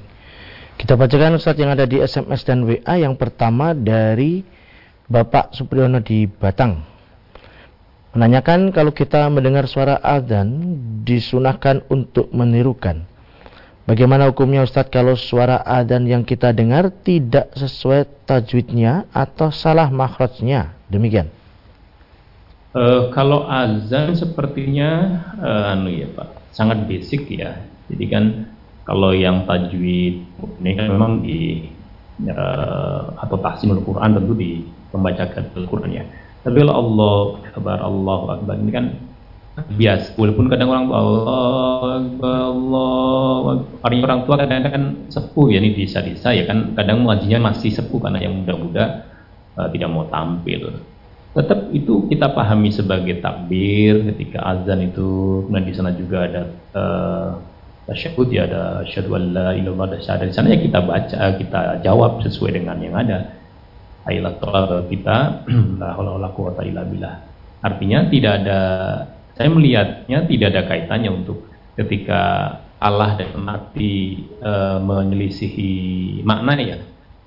[0.81, 4.41] Kita bacakan Ustaz yang ada di SMS dan WA yang pertama dari
[5.05, 6.81] Bapak Supriyono di Batang.
[8.17, 10.51] Menanyakan kalau kita mendengar suara adzan
[11.05, 13.10] disunahkan untuk menirukan
[13.91, 20.79] Bagaimana hukumnya Ustadz kalau suara adzan yang kita dengar tidak sesuai tajwidnya atau salah makhrajnya?
[20.87, 21.27] Demikian.
[22.71, 27.67] Uh, kalau azan sepertinya uh, anu ya Pak, sangat basic ya.
[27.91, 28.25] Jadi kan
[28.87, 31.67] kalau yang tajwid ini kan memang di
[32.31, 36.07] uh, atau tahsinul Quran tentu di pembacakan Al-Quran ya.
[36.47, 38.95] Tapi kalau Allah Akbar Allah Akbar ini kan
[39.69, 40.15] bias.
[40.17, 43.39] Walaupun kadang orang Allah Allah
[43.85, 46.73] orang orang tua kadang kan sepuh ya ini desa-desa ya kan?
[46.79, 49.11] Kadang mengajinya masih sepuh karena yang muda-muda
[49.59, 50.81] uh, tidak mau tampil.
[51.31, 56.43] Tetap itu kita pahami sebagai takbir ketika azan itu kemudian di sana juga ada
[56.75, 57.31] uh,
[58.31, 62.79] ya ada syahadu alla ilallah ada di sana ya kita baca kita jawab sesuai dengan
[62.83, 63.39] yang ada.
[64.01, 64.41] Ayat
[64.89, 65.47] kita
[65.81, 67.15] la haula wala quwata illa billah.
[67.61, 68.61] Artinya tidak ada
[69.41, 71.49] saya melihatnya tidak ada kaitannya untuk
[71.81, 72.21] ketika
[72.77, 74.53] Allah dan mati e,
[74.85, 75.73] menyelisihi
[76.29, 76.77] makna ya.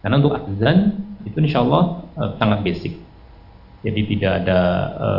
[0.06, 0.94] Karena untuk azan
[1.26, 2.94] itu insya Allah e, sangat basic.
[3.82, 4.62] Jadi tidak ada
[4.94, 5.10] e,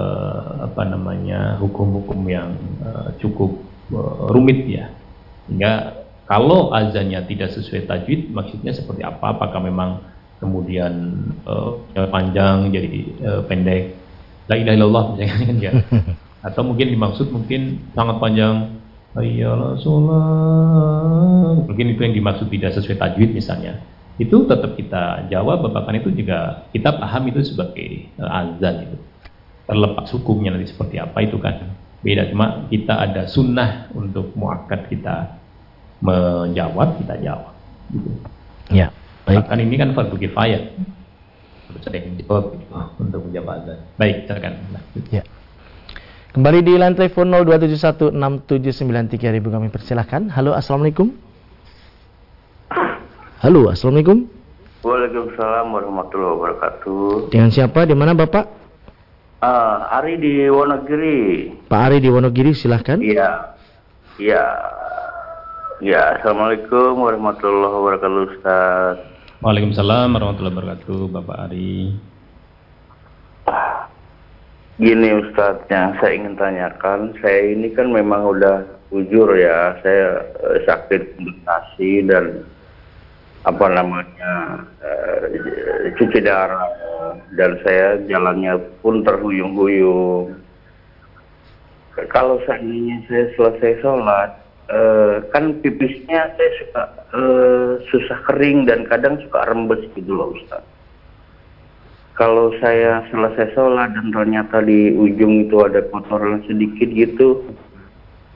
[0.70, 3.58] apa namanya hukum-hukum yang e, cukup
[3.90, 3.98] e,
[4.30, 4.86] rumit ya.
[5.50, 5.72] Hingga
[6.30, 9.34] kalau azannya tidak sesuai tajwid, maksudnya seperti apa?
[9.34, 9.98] Apakah memang
[10.38, 11.54] kemudian e,
[12.06, 13.98] panjang jadi e, pendek?
[14.46, 15.72] La ilaha illallah misalnya kan ya.
[16.44, 18.76] atau mungkin dimaksud mungkin sangat panjang
[19.16, 23.80] ayolah sholat mungkin itu yang dimaksud tidak sesuai tajwid misalnya.
[24.14, 28.98] Itu tetap kita jawab bahkan itu juga kita paham itu sebagai uh, azan itu.
[29.64, 31.72] Terlepas hukumnya nanti seperti apa itu kan
[32.04, 32.30] beda.
[32.30, 35.40] Cuma kita ada sunnah untuk muakat kita
[36.04, 37.54] menjawab kita jawab.
[37.90, 38.10] Gitu.
[38.70, 38.92] ya
[39.26, 39.44] baik.
[39.44, 40.62] Bahkan ini kan fardu kifayah.
[41.64, 43.78] Harus ada yang jawab gitu, untuk menjawab azan.
[43.98, 44.52] Baik silakan.
[45.10, 45.24] Ya
[46.34, 47.30] Kembali di line telepon
[48.50, 50.34] 02716793000 kami persilahkan.
[50.34, 51.14] Halo, Assalamualaikum.
[53.38, 54.26] Halo, Assalamualaikum.
[54.82, 57.30] Waalaikumsalam warahmatullahi wabarakatuh.
[57.30, 57.86] Dengan siapa?
[57.86, 58.50] Di mana Bapak?
[59.38, 61.54] Uh, Ari di Wonogiri.
[61.70, 62.98] Pak Ari di Wonogiri, silahkan.
[62.98, 63.54] Iya.
[64.18, 64.44] Iya.
[65.86, 68.96] Ya, Assalamualaikum warahmatullahi wabarakatuh, Ustaz.
[69.38, 71.94] Waalaikumsalam warahmatullahi wabarakatuh, Bapak Ari.
[74.74, 80.58] Gini Ustadz, yang saya ingin tanyakan, saya ini kan memang udah jujur ya, saya uh,
[80.66, 82.42] sakit komplikasi dan
[83.46, 85.30] apa namanya uh,
[85.94, 86.66] cuci darah
[87.38, 90.42] dan saya jalannya pun terhuyung-huyung.
[92.10, 94.42] Kalau seandainya saya selesai sholat,
[94.74, 96.82] uh, kan pipisnya saya suka
[97.14, 100.73] uh, susah kering dan kadang suka rembes gitu loh Ustadz
[102.14, 107.42] kalau saya selesai sholat dan ternyata di ujung itu ada kotoran sedikit gitu,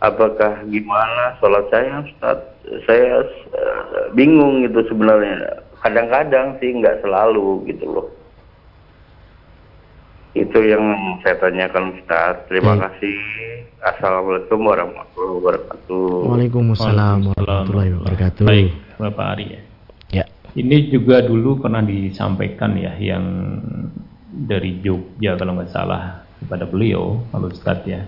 [0.02, 2.38] apakah gimana sholat saya Ustaz?
[2.90, 3.22] Saya
[3.54, 5.62] uh, bingung gitu sebenarnya.
[5.78, 8.08] Kadang-kadang sih nggak selalu gitu loh.
[10.34, 10.82] Itu yang
[11.22, 12.50] saya tanyakan Ustaz.
[12.50, 12.82] Terima hmm.
[12.82, 13.18] kasih.
[13.78, 16.10] Assalamualaikum warahmatullahi wabarakatuh.
[16.34, 18.42] Waalaikumsalam warahmatullahi wabarakatuh.
[18.42, 19.67] Baik, Bapak Ari ya.
[20.56, 23.24] Ini juga dulu pernah disampaikan ya yang
[24.48, 28.06] dari Jogja kalau nggak salah kepada beliau, kalau Ustadz ya,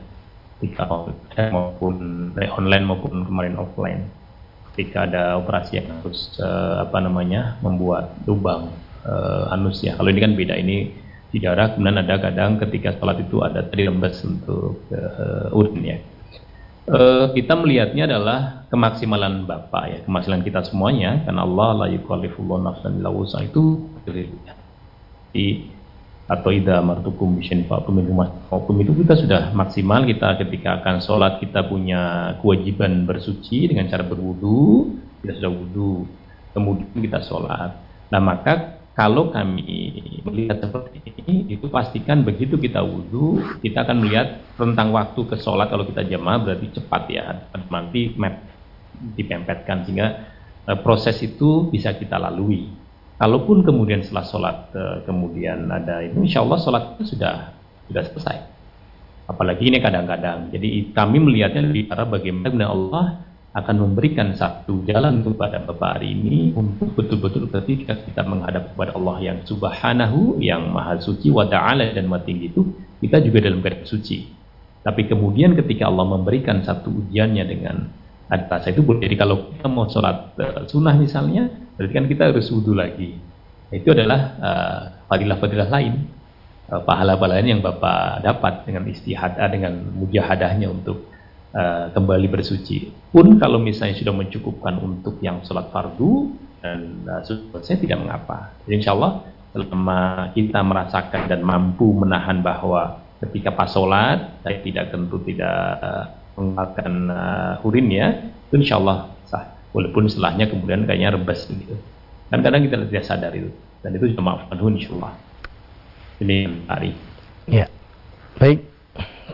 [0.58, 0.88] ketika
[1.52, 1.96] maupun
[2.40, 4.08] eh, online maupun kemarin offline,
[4.72, 8.72] ketika ada operasi yang harus uh, apa namanya membuat lubang
[9.04, 9.98] uh, anus ya.
[9.98, 10.94] Kalau ini kan beda ini
[11.30, 15.98] di darah kemudian ada kadang ketika sholat itu ada tadi rembes untuk uh, urin ya
[16.90, 22.98] uh, kita melihatnya adalah kemaksimalan bapak ya kemaksimalan kita semuanya karena Allah la yukallifullahu nafsan
[22.98, 23.62] illa itu
[25.30, 25.70] di
[26.30, 27.66] atau ida martukum bisyai'in
[28.06, 33.90] rumah hukum itu kita sudah maksimal kita ketika akan sholat kita punya kewajiban bersuci dengan
[33.90, 36.06] cara berwudu kita sudah wudu
[36.54, 37.78] kemudian kita sholat.
[38.10, 39.96] Nah maka kalau kami
[40.28, 45.72] melihat seperti ini itu pastikan begitu kita wudhu kita akan melihat tentang waktu ke sholat
[45.72, 48.44] kalau kita jamaah berarti cepat ya nanti map
[49.16, 50.08] dipempetkan sehingga
[50.68, 52.76] eh, proses itu bisa kita lalui
[53.20, 57.52] Kalaupun kemudian setelah sholat uh, kemudian ada itu, insya Allah sholat itu sudah
[57.84, 58.36] sudah selesai.
[59.28, 60.48] Apalagi ini kadang-kadang.
[60.48, 66.54] Jadi kami melihatnya lebih para bagaimana Allah akan memberikan satu jalan kepada Bapak hari ini
[66.54, 72.06] untuk betul-betul ketika kita menghadap kepada Allah yang subhanahu, yang maha suci, wa ta'ala dan
[72.06, 72.62] maha tinggi itu,
[73.02, 74.30] kita juga dalam keadaan suci.
[74.86, 77.76] Tapi kemudian ketika Allah memberikan satu ujiannya dengan
[78.30, 78.86] atas itu.
[78.86, 83.18] Jadi kalau kita mau sholat uh, sunnah misalnya, berarti kan kita harus wudhu lagi.
[83.74, 86.06] Itu adalah uh, fadilah-fadilah lain,
[86.70, 91.10] uh, pahala-pahala yang Bapak dapat dengan istihadah, dengan mujahadahnya untuk
[91.54, 92.90] uh, kembali bersuci.
[93.10, 97.22] Pun kalau misalnya sudah mencukupkan untuk yang sholat fardu, dan uh,
[97.60, 98.54] saya tidak mengapa.
[98.68, 105.18] Insya Allah selama kita merasakan dan mampu menahan bahwa ketika pas sholat, saya tidak tentu
[105.26, 106.04] tidak uh,
[106.38, 108.08] mengeluarkan uh, urin ya,
[108.48, 109.58] itu insya Allah sah.
[109.70, 111.78] Walaupun setelahnya kemudian kayaknya rebas gitu.
[112.30, 113.50] Dan kadang kita tidak sadar itu.
[113.82, 115.14] Dan itu juga maafkan insya Allah.
[116.20, 116.90] Ini hari.
[117.48, 117.66] Ya.
[118.38, 118.69] Baik.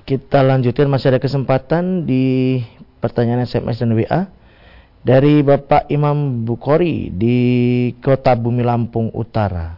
[0.07, 2.63] Kita lanjutin masih ada kesempatan di
[3.03, 4.31] pertanyaan SMS dan WA
[5.03, 7.39] dari Bapak Imam Bukhari di
[7.99, 9.75] Kota Bumi Lampung Utara.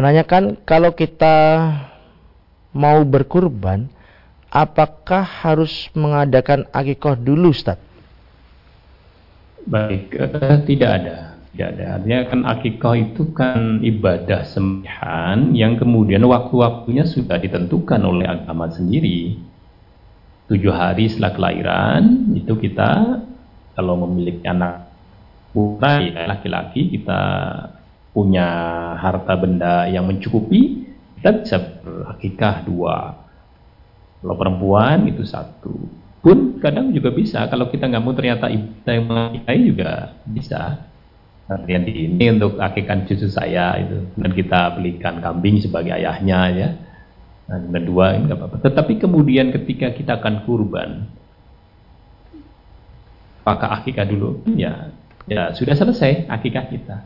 [0.00, 1.36] Menanyakan kalau kita
[2.72, 3.84] mau berkurban,
[4.48, 7.76] apakah harus mengadakan akikoh dulu Ustaz?
[9.68, 11.31] Baik, uh, tidak ada.
[11.52, 12.00] Ada.
[12.00, 19.36] Artinya kan akikoh itu kan ibadah sembahan yang kemudian waktu-waktunya sudah ditentukan oleh agama sendiri.
[20.48, 23.20] Tujuh hari setelah kelahiran itu kita
[23.76, 24.88] kalau memiliki anak
[25.52, 27.20] putra ya laki-laki kita
[28.16, 28.48] punya
[28.96, 30.88] harta benda yang mencukupi
[31.20, 32.96] kita bisa berakikah dua
[34.22, 35.74] kalau perempuan itu satu.
[36.22, 37.42] Pun kadang juga bisa.
[37.50, 40.91] Kalau kita nggak mau ternyata ibu yang mengakikai juga bisa.
[41.50, 43.98] Artinya ini untuk akikan cucu saya itu.
[44.14, 46.68] Dan kita belikan kambing sebagai ayahnya ya.
[47.50, 48.56] Dan kedua ini nggak apa-apa.
[48.62, 51.10] Tetapi kemudian ketika kita akan kurban,
[53.42, 54.40] apakah akikah dulu?
[54.54, 54.94] Ya,
[55.26, 56.96] ya sudah selesai akikah kita.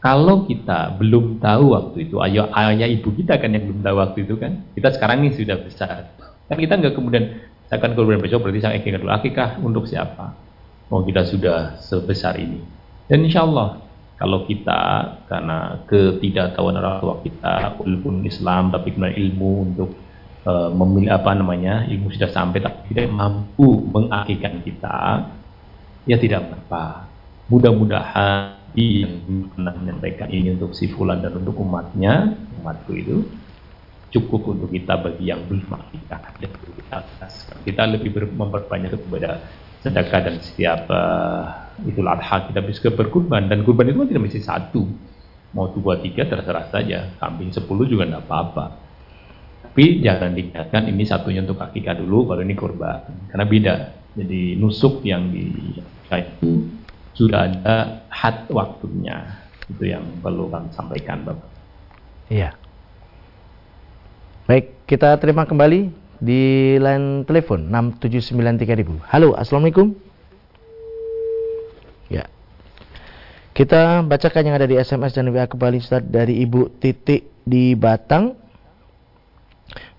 [0.00, 4.18] Kalau kita belum tahu waktu itu, ayo ayah ibu kita kan yang belum tahu waktu
[4.24, 4.64] itu kan.
[4.72, 6.14] Kita sekarang ini sudah besar
[6.46, 9.10] Kan kita nggak kemudian akan kurban besok berarti saya akikah dulu.
[9.10, 10.38] Akikah untuk siapa?
[10.86, 12.62] Mau kita sudah sebesar ini.
[13.06, 14.80] Dan insya Allah kalau kita
[15.28, 19.90] karena ketidaktahuan orang tua kita walaupun Islam tapi kemudian ilmu untuk
[20.48, 25.28] uh, memilih apa namanya ilmu sudah sampai tapi tidak mampu mengakikkan kita
[26.08, 27.12] ya tidak apa
[27.52, 33.16] mudah-mudahan yang pernah menyampaikan ini untuk si fulan dan untuk umatnya umatku itu
[34.12, 36.16] cukup untuk kita bagi yang belum kita
[37.68, 39.44] kita lebih memperbanyak kepada
[39.84, 44.40] sedekah dan setiap uh, idul adha kita bisa berkurban dan kurban itu kan tidak mesti
[44.40, 44.82] satu.
[45.52, 47.12] Mau dua tiga terserah saja.
[47.20, 48.66] Kambing sepuluh juga tidak apa-apa.
[49.66, 53.28] Tapi jangan dikatakan ini satunya untuk akikah dulu baru ini kurban.
[53.28, 53.74] Karena beda.
[54.16, 55.52] Jadi nusuk yang di
[56.08, 56.64] itu
[57.12, 59.44] sudah ada had waktunya.
[59.66, 61.50] Itu yang perlu kami sampaikan Bapak.
[62.30, 62.54] Iya.
[64.46, 65.90] Baik, kita terima kembali
[66.22, 69.02] di line telepon 6793000.
[69.10, 69.90] Halo, Assalamualaikum.
[72.06, 72.30] Ya.
[73.56, 78.36] Kita bacakan yang ada di SMS dan WA kembali Ustaz dari Ibu Titik di Batang.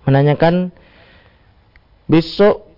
[0.06, 0.70] Menanyakan
[2.06, 2.70] besok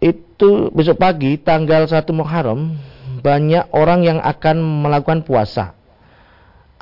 [0.00, 2.74] itu besok pagi tanggal 1 Muharram
[3.20, 5.76] banyak orang yang akan melakukan puasa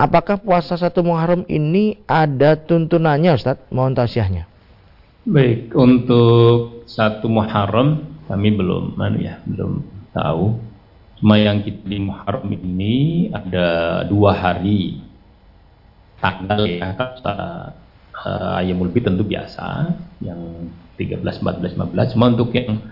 [0.02, 3.60] Apakah puasa satu Muharram ini ada tuntunannya Ustaz?
[3.70, 4.50] Mohon tausiahnya.
[5.22, 10.58] Baik, untuk satu Muharram kami belum mana ya, belum tahu.
[11.22, 14.98] Cuma yang kita di Muharram ini ada dua hari.
[16.18, 20.66] Tanggal ya, uh, Ayamul Bid tentu biasa yang
[20.98, 22.14] 13, 14, 15.
[22.18, 22.82] Cuma untuk yang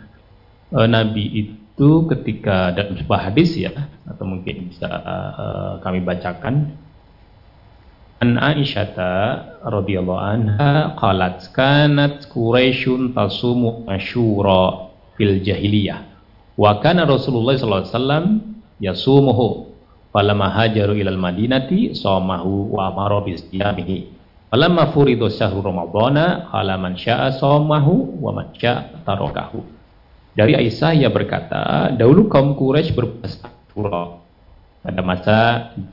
[0.70, 6.78] uh, Nabi itu ketika dalam sebuah hadis ya atau mungkin bisa uh, kami bacakan.
[8.22, 8.94] An Aisyah
[9.66, 16.09] radhiyallahu anha qalat kanat Quraisyun tasumu Asyura fil jahiliyah
[16.60, 18.24] wa kana Rasulullah sallallahu alaihi wasallam
[18.84, 19.72] yasumuhu
[20.12, 23.98] falamma hajaru ilal madinati samahu wa amara bi siyamihi
[24.52, 29.64] falamma furidu syahru ramadhana qala man syaa samahu wa man syaa tarakahu
[30.36, 33.48] dari Aisyah ia berkata dahulu kaum Quraisy berpuasa
[34.84, 35.36] pada masa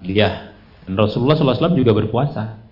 [0.03, 0.57] dia
[0.87, 2.63] dan Rasulullah SAW juga berpuasa.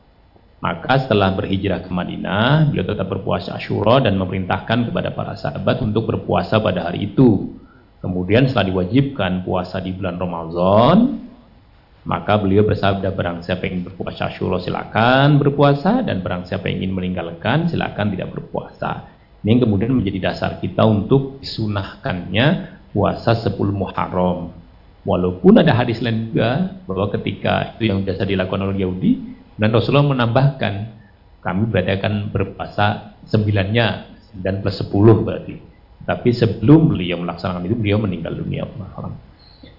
[0.64, 6.08] Maka setelah berhijrah ke Madinah, beliau tetap berpuasa Ashura dan memerintahkan kepada para sahabat untuk
[6.08, 7.60] berpuasa pada hari itu.
[8.06, 11.26] Kemudian setelah diwajibkan puasa di bulan Ramadan,
[12.06, 16.86] maka beliau bersabda barang siapa yang ingin berpuasa Ashura silakan berpuasa dan barang siapa yang
[16.86, 19.10] ingin meninggalkan silakan tidak berpuasa.
[19.42, 24.54] Ini yang kemudian menjadi dasar kita untuk disunahkannya puasa 10 Muharram.
[25.02, 29.12] Walaupun ada hadis lain juga bahwa ketika itu yang biasa dilakukan oleh Yahudi
[29.58, 30.74] dan Rasulullah menambahkan
[31.42, 33.88] kami berarti akan berpuasa sembilannya
[34.46, 35.75] dan plus sepuluh berarti.
[36.06, 38.64] Tapi sebelum beliau melaksanakan itu beliau meninggal dunia.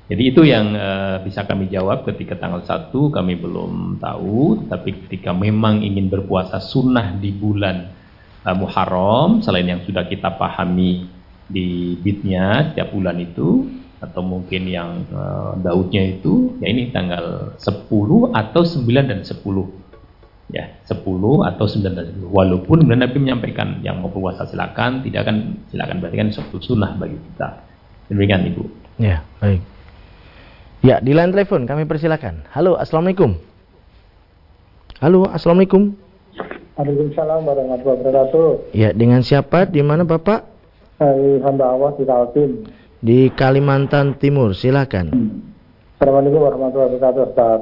[0.07, 5.35] Jadi itu yang uh, bisa kami jawab ketika tanggal 1 kami belum tahu, tapi ketika
[5.35, 7.91] memang ingin berpuasa sunnah di bulan
[8.47, 11.11] uh, Muharram selain yang sudah kita pahami
[11.47, 13.66] di bitnya setiap bulan itu
[13.99, 17.91] atau mungkin yang uh, Daudnya itu ya ini tanggal 10
[18.31, 19.43] atau 9 dan 10
[20.51, 21.03] ya 10
[21.42, 25.99] atau 9 dan 10 walaupun kemudian Nabi menyampaikan yang mau puasa silakan tidak akan silakan
[25.99, 27.66] berarti kan suatu sunnah bagi kita.
[28.07, 28.62] Demikian Ibu.
[29.03, 29.62] Ya baik.
[30.86, 32.47] Ya di line telepon kami persilakan.
[32.55, 33.34] Halo Assalamualaikum.
[35.03, 35.99] Halo Assalamualaikum.
[36.76, 38.49] Waalaikumsalam warahmatullahi wabarakatuh.
[38.76, 39.64] Ya dengan siapa?
[39.64, 40.44] Di mana Bapak?
[41.01, 42.51] Hai hamba Allah di Kaltim.
[43.01, 44.53] Di Kalimantan Timur.
[44.53, 45.09] Silakan.
[45.97, 47.61] Assalamualaikum warahmatullahi wabarakatuh, Ustaz.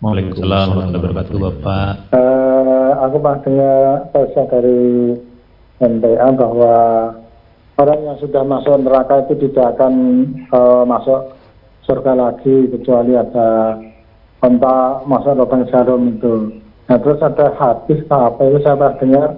[0.00, 1.92] Waalaikumsalam warahmatullahi wabarakatuh, Bapak.
[2.16, 4.80] Uh, aku dengar pesan dari
[5.76, 6.76] MTA bahwa
[7.76, 9.92] orang yang sudah masuk neraka itu tidak akan
[10.56, 11.36] uh, masuk
[11.84, 13.76] surga lagi kecuali ada
[14.40, 16.64] kontak masuk lubang jarum itu.
[16.88, 19.28] Nah terus ada hadis apa itu saya pernah dengar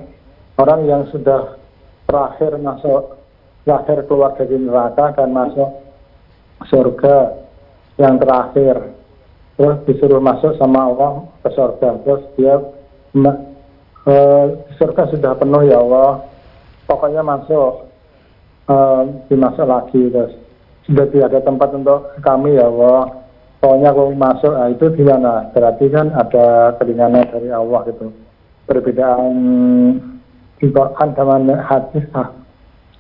[0.62, 1.58] orang yang sudah
[2.06, 3.18] terakhir masuk
[3.66, 5.74] lahir keluar dari neraka dan masuk
[6.70, 7.34] surga
[7.98, 9.01] yang terakhir
[9.57, 11.88] terus disuruh masuk sama Allah ke surga.
[12.05, 12.55] Terus dia
[14.09, 14.14] e,
[14.80, 16.24] surga sudah penuh ya Allah.
[16.88, 17.88] Pokoknya masuk
[18.68, 18.76] e,
[19.28, 20.32] dimasuk lagi terus.
[20.82, 23.22] Sudah tidak ada tempat untuk kami ya Allah.
[23.62, 28.11] Pokoknya aku masuk nah, itu gimana berarti kan ada keringanan dari Allah gitu.
[28.66, 29.34] Perbedaan
[30.59, 32.03] di Quran dengan hadis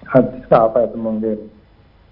[0.06, 1.61] hadis apa itu mungkin.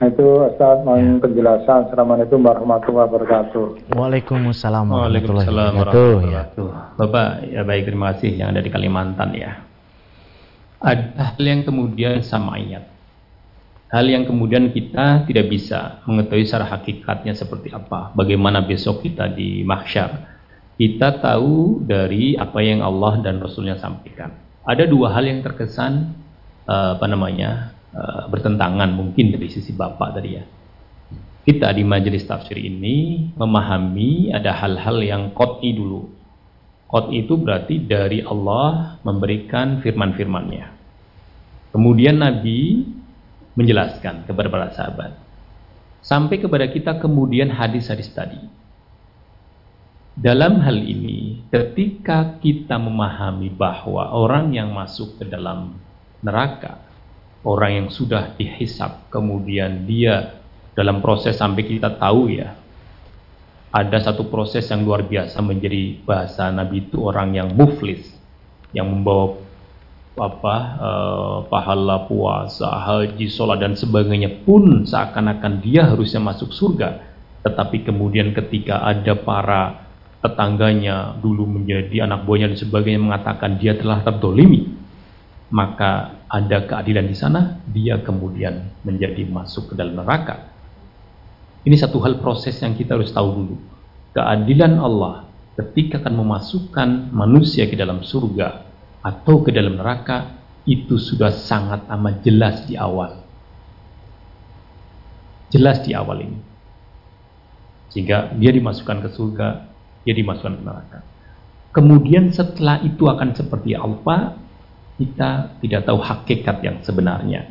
[0.01, 1.28] Nah, itu Ustaz mohon ya.
[1.28, 1.92] penjelasan.
[1.92, 3.92] Assalamualaikum warahmatullahi wabarakatuh.
[3.92, 6.64] Waalaikumsalam warahmatullahi wabarakatuh.
[6.72, 6.96] Ya.
[6.96, 9.61] Bapak, ya baik terima kasih yang ada di Kalimantan ya.
[10.80, 12.88] Ada hal yang kemudian sama ayat.
[13.92, 18.16] Hal yang kemudian kita tidak bisa mengetahui secara hakikatnya seperti apa.
[18.16, 20.32] Bagaimana besok kita di mahsyar.
[20.80, 24.32] Kita tahu dari apa yang Allah dan Rasulnya sampaikan.
[24.64, 26.16] Ada dua hal yang terkesan
[26.64, 30.47] uh, apa namanya Eh, bertentangan mungkin dari sisi Bapak tadi ya.
[31.43, 36.07] Kita di majelis tafsir ini memahami ada hal-hal yang kot'i dulu.
[36.86, 40.70] Kot'i itu berarti dari Allah memberikan firman-firmannya.
[41.74, 42.86] Kemudian Nabi
[43.59, 45.12] menjelaskan kepada para sahabat.
[45.99, 48.38] Sampai kepada kita kemudian hadis-hadis tadi.
[50.14, 55.74] Dalam hal ini, ketika kita memahami bahwa orang yang masuk ke dalam
[56.22, 56.89] neraka
[57.45, 60.41] orang yang sudah dihisap kemudian dia
[60.76, 62.57] dalam proses sampai kita tahu ya
[63.70, 68.03] ada satu proses yang luar biasa menjadi bahasa Nabi itu orang yang muflis
[68.74, 69.38] yang membawa
[70.20, 77.09] apa eh, pahala puasa haji sholat dan sebagainya pun seakan-akan dia harusnya masuk surga.
[77.41, 79.88] Tetapi kemudian ketika ada para
[80.20, 84.68] tetangganya dulu menjadi anak buahnya dan sebagainya mengatakan dia telah terdolimi
[85.49, 90.47] maka ada keadilan di sana, dia kemudian menjadi masuk ke dalam neraka.
[91.66, 93.57] Ini satu hal proses yang kita harus tahu dulu.
[94.14, 95.26] Keadilan Allah
[95.59, 98.64] ketika akan memasukkan manusia ke dalam surga
[99.03, 103.26] atau ke dalam neraka itu sudah sangat amat jelas di awal.
[105.51, 106.39] Jelas di awal ini.
[107.91, 109.49] Sehingga dia dimasukkan ke surga,
[110.07, 110.99] dia dimasukkan ke neraka.
[111.74, 114.39] Kemudian setelah itu akan seperti apa?
[115.01, 117.48] Kita tidak tahu hakikat yang sebenarnya.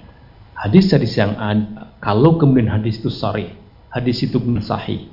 [0.53, 3.57] Hadis-hadis yang ada, kalau kemudian hadis itu sorry,
[3.89, 5.09] hadis itu sahih,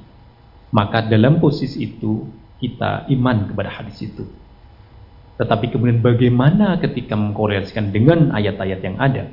[0.68, 2.28] maka dalam posisi itu
[2.61, 4.28] kita iman kepada hadis itu.
[5.37, 9.32] Tetapi kemudian bagaimana ketika mengkorelasikan dengan ayat-ayat yang ada,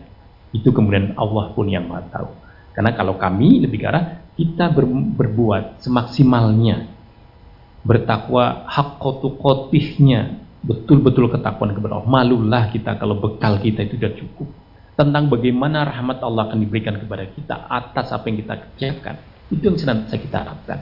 [0.53, 2.29] itu kemudian Allah pun yang maha tahu.
[2.75, 6.91] Karena kalau kami lebih ke arah kita ber, berbuat semaksimalnya,
[7.87, 12.09] bertakwa hakotu kotihnya, betul-betul ketakuan kepada Allah.
[12.09, 14.47] Malulah kita kalau bekal kita itu sudah cukup.
[14.93, 19.15] Tentang bagaimana rahmat Allah akan diberikan kepada kita atas apa yang kita kerjakan.
[19.51, 20.79] Itu yang senantiasa kita harapkan.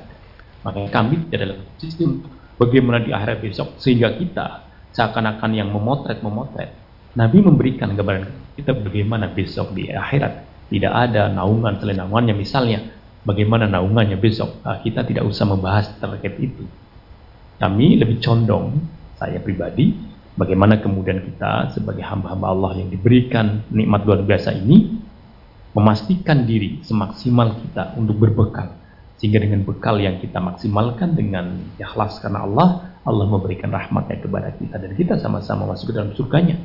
[0.61, 2.21] Makanya kami adalah sistem
[2.61, 6.69] bagaimana di akhirat besok sehingga kita seakan-akan yang memotret-memotret.
[7.17, 10.47] Nabi memberikan gambaran kita bagaimana besok di akhirat.
[10.71, 12.79] Tidak ada naungan selain naungannya misalnya.
[13.21, 14.63] Bagaimana naungannya besok.
[14.63, 16.65] Nah, kita tidak usah membahas terkait itu.
[17.61, 18.81] Kami lebih condong,
[19.21, 19.93] saya pribadi,
[20.33, 24.97] bagaimana kemudian kita sebagai hamba-hamba Allah yang diberikan nikmat luar biasa ini,
[25.77, 28.81] memastikan diri semaksimal kita untuk berbekal.
[29.21, 34.81] Sehingga dengan bekal yang kita maksimalkan dengan ikhlas karena Allah, Allah memberikan rahmatnya kepada kita
[34.81, 36.57] dan kita sama-sama masuk ke dalam surganya.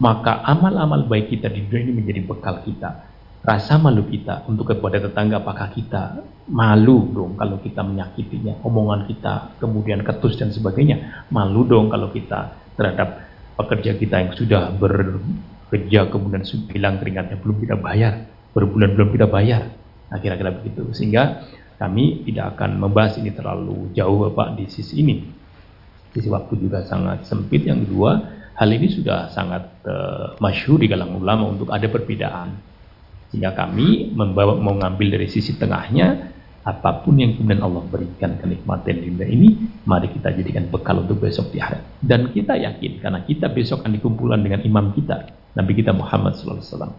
[0.00, 3.09] Maka amal-amal baik kita di dunia ini menjadi bekal kita.
[3.40, 6.20] Rasa malu kita untuk kepada tetangga apakah kita
[6.52, 11.26] malu dong kalau kita menyakitinya, omongan kita kemudian ketus dan sebagainya.
[11.32, 13.24] Malu dong kalau kita terhadap
[13.56, 19.72] pekerja kita yang sudah bekerja kemudian bilang keringatnya belum kita bayar, berbulan belum kita bayar.
[20.12, 20.92] Nah kira-kira begitu.
[20.92, 21.48] Sehingga
[21.80, 25.40] kami tidak akan membahas ini terlalu jauh Bapak di sisi ini
[26.14, 27.66] sisi waktu juga sangat sempit.
[27.66, 28.10] Yang kedua,
[28.58, 32.69] hal ini sudah sangat uh, masyhur di kalangan ulama untuk ada perbedaan.
[33.30, 39.00] Sehingga kami membawa mau ngambil dari sisi tengahnya, apa pun yang kemudian Allah berikan kenikmatan
[39.00, 39.48] di dunia ini,
[39.88, 42.02] mari kita jadikan bekal untuk besok di akhirat.
[42.02, 46.92] Dan kita yakin karena kita besok akan dikumpulan dengan imam kita, Nabi kita Muhammad SAW.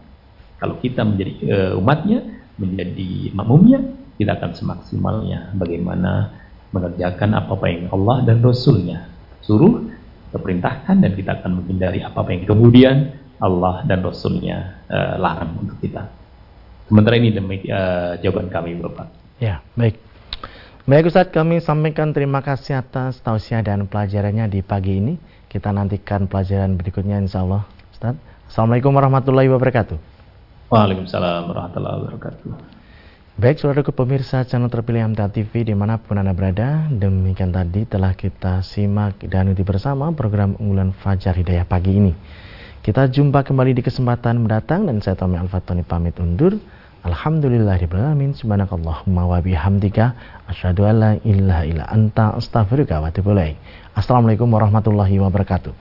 [0.58, 2.26] Kalau kita menjadi uh, umatnya,
[2.58, 3.80] menjadi makmumnya,
[4.18, 9.12] kita akan semaksimalnya bagaimana mengerjakan apa-apa yang Allah dan Rasulnya
[9.44, 9.90] suruh,
[10.32, 12.98] perintahkan dan kita akan menghindari apa-apa yang kemudian
[13.42, 16.21] Allah dan Rasulnya uh, larang untuk kita.
[16.92, 19.08] Sementara ini uh, jawaban kami Bapak.
[19.40, 19.96] Ya, baik.
[20.84, 25.16] Baik Ustaz, kami sampaikan terima kasih atas tausiah dan pelajarannya di pagi ini.
[25.48, 27.64] Kita nantikan pelajaran berikutnya insya Allah.
[27.96, 28.20] Ustaz.
[28.52, 29.96] Assalamualaikum warahmatullahi wabarakatuh.
[30.68, 32.50] Waalaikumsalam warahmatullahi wabarakatuh.
[33.40, 38.12] Baik, saudara pemirsa channel terpilih MTA TV di mana pun Anda berada, demikian tadi telah
[38.12, 42.12] kita simak dan ikuti bersama program unggulan Fajar Hidayah pagi ini.
[42.84, 46.60] Kita jumpa kembali di kesempatan mendatang dan saya Tommy Alfatoni pamit undur.
[47.02, 48.38] Alhamdulillahirrahmanirrahim.
[48.38, 50.14] Subhanakallahumma wa bihamdika.
[50.46, 53.10] Asyadu an la ilaha illa anta astaghfiruka wa
[53.98, 55.81] Assalamualaikum warahmatullahi wabarakatuh.